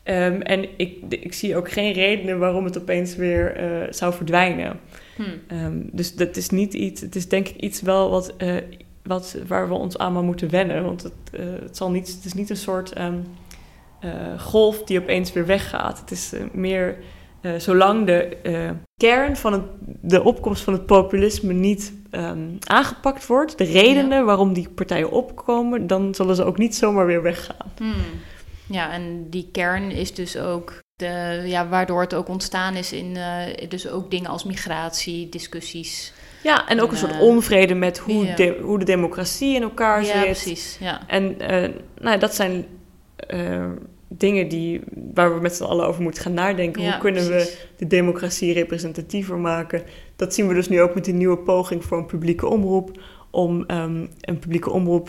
[0.03, 4.79] Ehm, en ik, ik zie ook geen redenen waarom het opeens weer eh, zou verdwijnen.
[5.19, 5.53] Hm.
[5.53, 7.01] Ehm, dus dat is niet iets.
[7.01, 8.55] Het is denk ik iets wel wat, eh,
[9.03, 10.83] wat waar we ons aan maar moeten wennen.
[10.83, 13.17] Want het, eh, het, zal niet, het is niet een soort ehm,
[13.99, 15.99] eh, golf die opeens weer weggaat.
[15.99, 16.97] Het is meer
[17.57, 18.37] zolang de
[18.97, 19.63] kern van het,
[20.01, 25.87] de opkomst van het populisme niet ehm, aangepakt wordt, de redenen waarom die partijen opkomen,
[25.87, 27.71] dan zullen ze ook niet zomaar weer weggaan.
[27.77, 27.93] Hmm.
[28.65, 33.17] Ja, en die kern is dus ook de, ja, waardoor het ook ontstaan is in
[33.17, 36.13] eh, dus ook dingen als migratie, discussies.
[36.43, 38.35] Ja, en ook En, een soort eh, onvrede met hoe, ja.
[38.35, 40.23] de, hoe de democratie in elkaar ja, zit.
[40.23, 40.77] precies.
[40.79, 41.07] Ja.
[41.07, 41.69] En eh,
[41.99, 42.65] nou, dat zijn
[44.07, 44.81] dingen die,
[45.13, 46.81] waar we met z'n allen over moeten gaan nadenken.
[46.81, 47.53] Ja, Hoe kunnen precies.
[47.53, 49.83] we de democratie representatiever maken?
[50.15, 53.01] Dat zien we dus nu ook met die nieuwe poging voor een publieke omroep.
[53.31, 55.07] Om ehm, een publieke omroep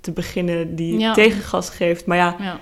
[0.00, 1.12] te beginnen die Ja.
[1.12, 2.06] tegengas geeft.
[2.06, 2.60] Maar ja, Ja.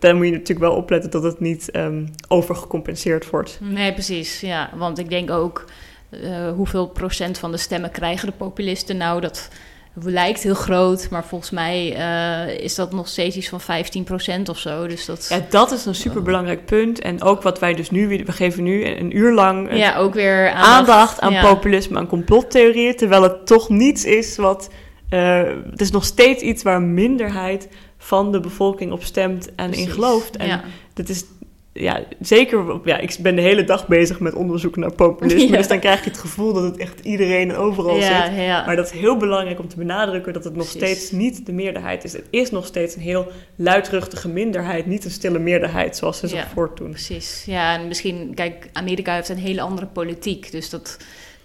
[0.00, 3.58] Daar moet je natuurlijk wel opletten dat het niet ehm, overgecompenseerd wordt.
[3.60, 4.40] Nee, precies.
[4.40, 5.64] Ja, want ik denk ook
[6.10, 9.20] eh, hoeveel procent van de stemmen krijgen de populisten nou?
[9.20, 9.48] Dat
[9.94, 14.48] lijkt heel groot, maar volgens mij eh, is dat nog steeds iets van 15 procent
[14.48, 14.86] of zo.
[14.86, 17.00] Dus dat Ja, dat is een superbelangrijk punt.
[17.00, 20.50] En ook wat wij dus nu, we geven nu een uur lang ja, ook weer
[20.50, 21.42] aandacht, aandacht, aan ja.
[21.54, 24.70] populisme, aan complottheorieën, terwijl het toch niets is wat.
[25.08, 27.68] eh, het is nog steeds iets waar een minderheid
[28.02, 30.36] van de bevolking op stemt en in gelooft.
[30.36, 30.64] En Ja.
[30.94, 31.24] dat is.
[31.72, 32.80] Ja, zeker.
[32.84, 35.48] Ja, ik ben de hele dag bezig met onderzoek naar populisme.
[35.50, 35.56] Ja.
[35.56, 38.36] Dus dan krijg je het gevoel dat het echt iedereen en overal ja, zit.
[38.40, 38.66] ja.
[38.66, 40.80] Maar dat is heel belangrijk om te benadrukken dat het nog Precies.
[40.98, 42.12] steeds niet de meerderheid is.
[42.12, 43.26] Het is nog steeds een heel
[43.56, 46.48] luidruchtige minderheid, niet een stille meerderheid zoals ze zich Ja.
[46.54, 46.90] voortdoen.
[46.90, 47.42] Precies.
[47.46, 50.52] Ja, en misschien, kijk, Amerika heeft een hele andere politiek.
[50.52, 50.96] Dus dat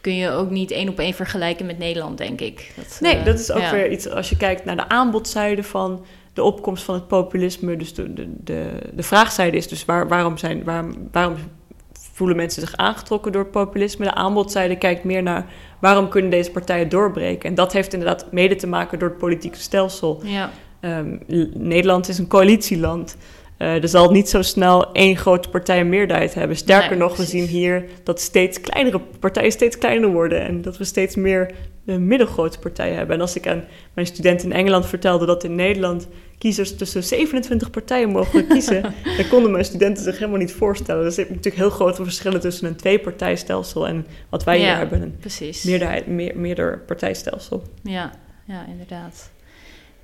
[0.02, 2.72] kun je ook niet één op één vergelijken met Nederland, denk ik.
[2.76, 6.06] Dat, Nee, eh, dat is ook weer iets als je kijkt naar de aanbodzijde van
[6.36, 7.78] de opkomst van het populisme.
[7.78, 11.36] Dus de, de, de, de vraagzijde is dus waar, waarom, zijn, waar, waarom
[12.14, 14.06] voelen mensen zich aangetrokken door het populisme?
[14.06, 15.46] De aanbodzijde kijkt meer naar
[15.80, 17.50] waarom kunnen deze partijen doorbreken?
[17.50, 20.22] En dat heeft inderdaad mede te maken door het politieke stelsel.
[20.24, 20.52] Ja,
[20.86, 21.18] Ehm,
[21.54, 23.18] Nederland is een coalitieland.
[23.58, 26.58] Eh, er zal niet zo snel één grote partij een meerderheid hebben.
[26.58, 30.42] Sterker Nee, nog, we zien hier dat steeds kleinere partijen steeds kleiner worden.
[30.42, 31.52] En dat we steeds meer
[31.86, 33.16] eh, middelgrote partijen hebben.
[33.16, 37.70] En als ik aan mijn studenten in Engeland vertelde dat in Nederland kiezers tussen 27
[37.70, 38.82] partijen mogen kiezen,
[39.18, 41.04] dan konden mijn studenten zich helemaal niet voorstellen.
[41.04, 44.66] Dus er zijn natuurlijk heel grote verschillen tussen een twee-partijstelsel en wat wij Ja.
[44.66, 45.64] hier hebben, een precies.
[45.64, 47.64] meerderheid, meer, meerder partijstelsel.
[47.84, 48.12] Ja,
[48.46, 49.30] ja, inderdaad.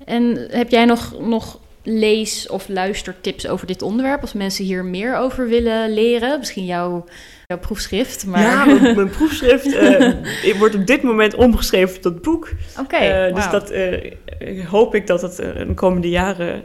[0.05, 4.21] En heb jij nog, nog lees- of luistertips over dit onderwerp?
[4.21, 6.39] Als mensen hier meer over willen leren?
[6.39, 7.05] Misschien jouw,
[7.47, 8.41] jouw proefschrift, maar...
[8.41, 12.49] Ja, mijn, mijn proefschrift eh, wordt op dit moment omgeschreven tot boek.
[12.79, 16.63] Oké, Eh, dus dat eh, hoop ik dat het in de komende jaren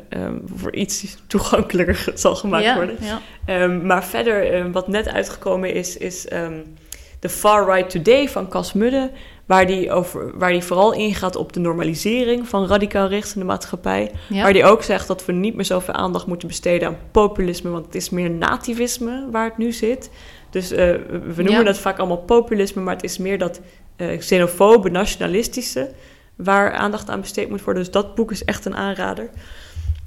[0.55, 2.97] voor iets toegankelijker zal gemaakt ja, worden.
[3.01, 3.21] Ja.
[3.45, 6.55] Ehm, maar verder, wat net uitgekomen is, is ehm
[7.19, 9.11] The Far Right Today van Cas Mudde.
[9.47, 13.47] Waar die, over, waar die vooral ingaat op de normalisering van radicaal rechts in de
[13.47, 14.11] maatschappij.
[14.29, 14.43] Ja.
[14.43, 17.71] Waar die ook zegt dat we niet meer zoveel aandacht moeten besteden aan populisme.
[17.71, 20.11] Want het is meer nativisme waar het nu zit.
[20.51, 20.79] Dus eh,
[21.09, 21.63] we noemen Ja.
[21.63, 22.83] dat vaak allemaal populisme.
[22.83, 23.61] Maar het is meer dat
[23.97, 25.91] eh, xenofobe, nationalistische.
[26.37, 27.83] Waar aandacht aan besteed moet worden.
[27.83, 29.31] Dus dat boek is echt een aanrader.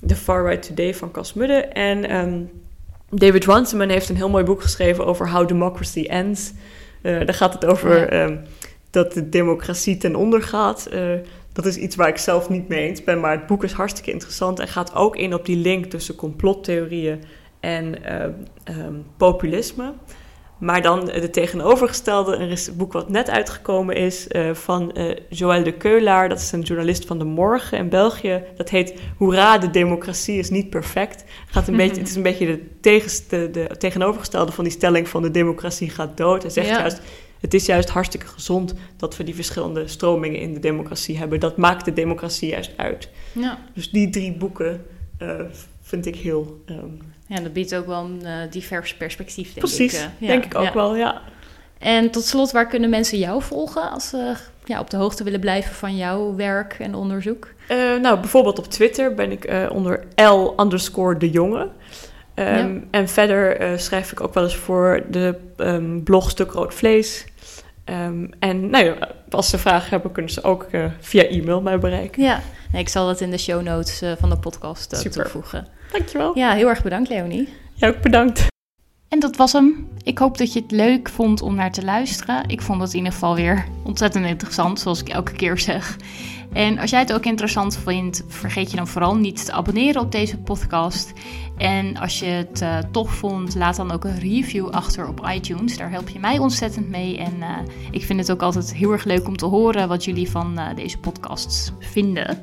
[0.08, 1.54] The Far Right Today van Cas Mudde.
[1.66, 2.40] En ehm,
[3.10, 6.52] David Runciman heeft een heel mooi boek geschreven over How Democracy Ends.
[7.02, 8.06] Eh, daar gaat het over Ja.
[8.06, 8.38] ehm,
[8.90, 10.86] dat de democratie ten onder gaat.
[10.86, 11.02] Eh,
[11.54, 14.12] dat is iets waar ik zelf niet mee eens ben, maar het boek is hartstikke
[14.12, 17.24] interessant en gaat ook in op die link tussen complottheorieën
[17.60, 18.24] en eh,
[18.64, 19.94] ehm, populisme.
[20.60, 24.96] Maar dan de tegenovergestelde, er is een boek wat net uitgekomen is eh, van
[25.30, 26.30] Joël de Keulaar.
[26.30, 28.44] Dat is een journalist van De Morgen in België.
[28.58, 31.24] Dat heet Hoera, de democratie is niet perfect.
[31.46, 35.08] Gaat een beetje, het is een beetje de, tegens, de, de tegenovergestelde van die stelling
[35.08, 36.42] van de democratie gaat dood.
[36.42, 36.80] Hij zegt Ja.
[36.80, 37.02] juist,
[37.40, 41.40] het is juist hartstikke gezond dat we die verschillende stromingen in de democratie hebben.
[41.40, 43.10] Dat maakt de democratie juist uit.
[43.32, 43.58] Ja.
[43.74, 44.86] Dus die drie boeken
[45.22, 45.42] uh,
[45.82, 46.64] vind ik heel.
[46.66, 46.98] Um...
[47.28, 50.10] ja, dat biedt ook wel een uh, divers perspectief, denk Precies, ik.
[50.18, 51.22] Precies, denk ik ook wel, ja.
[51.78, 54.36] En tot slot, waar kunnen mensen jou volgen als ze
[54.66, 57.54] ja, op de hoogte willen blijven van jouw werk en onderzoek?
[58.02, 61.70] Nou, bijvoorbeeld op Twitter ben ik onder L underscore de jonge.
[62.36, 62.82] Um, ja.
[62.92, 67.26] En verder uh, schrijf ik ook wel eens voor de um, blog Stuk Rood Vlees.
[67.90, 68.96] Um, en nou ja,
[69.30, 70.68] als ze vragen hebben, kunnen ze ook
[71.00, 72.24] via e-mail mij bereiken.
[72.24, 75.22] Ja, nee, ik zal dat in de show notes van de podcast Super.
[75.22, 75.68] toevoegen.
[75.92, 76.38] Dankjewel.
[76.38, 77.50] Ja, heel erg bedankt, Leonie.
[77.74, 78.48] Ja, ook bedankt.
[79.08, 79.88] En dat was hem.
[80.04, 82.44] Ik hoop dat je het leuk vond om naar te luisteren.
[82.48, 85.98] Ik vond het in ieder geval weer ontzettend interessant, zoals ik elke keer zeg.
[86.54, 90.12] En als jij het ook interessant vindt, vergeet je dan vooral niet te abonneren op
[90.12, 91.14] deze podcast.
[91.58, 95.78] En als je het uh, tof vond, laat dan ook een review achter op iTunes.
[95.78, 97.18] Daar help je mij ontzettend mee.
[97.18, 97.58] En uh,
[97.92, 100.66] ik vind het ook altijd heel erg leuk om te horen wat jullie van uh,
[100.76, 102.40] deze podcasts vinden.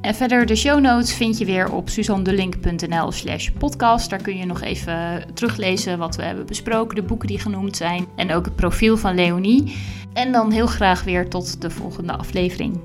[0.00, 4.10] En verder de show notes vind je weer op suzandelink.nl slash podcast.
[4.10, 8.06] Daar kun je nog even teruglezen wat we hebben besproken, de boeken die genoemd zijn
[8.16, 9.76] en ook het profiel van Leonie.
[10.12, 12.80] En dan heel graag weer tot de volgende aflevering.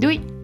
[0.00, 0.41] Doei!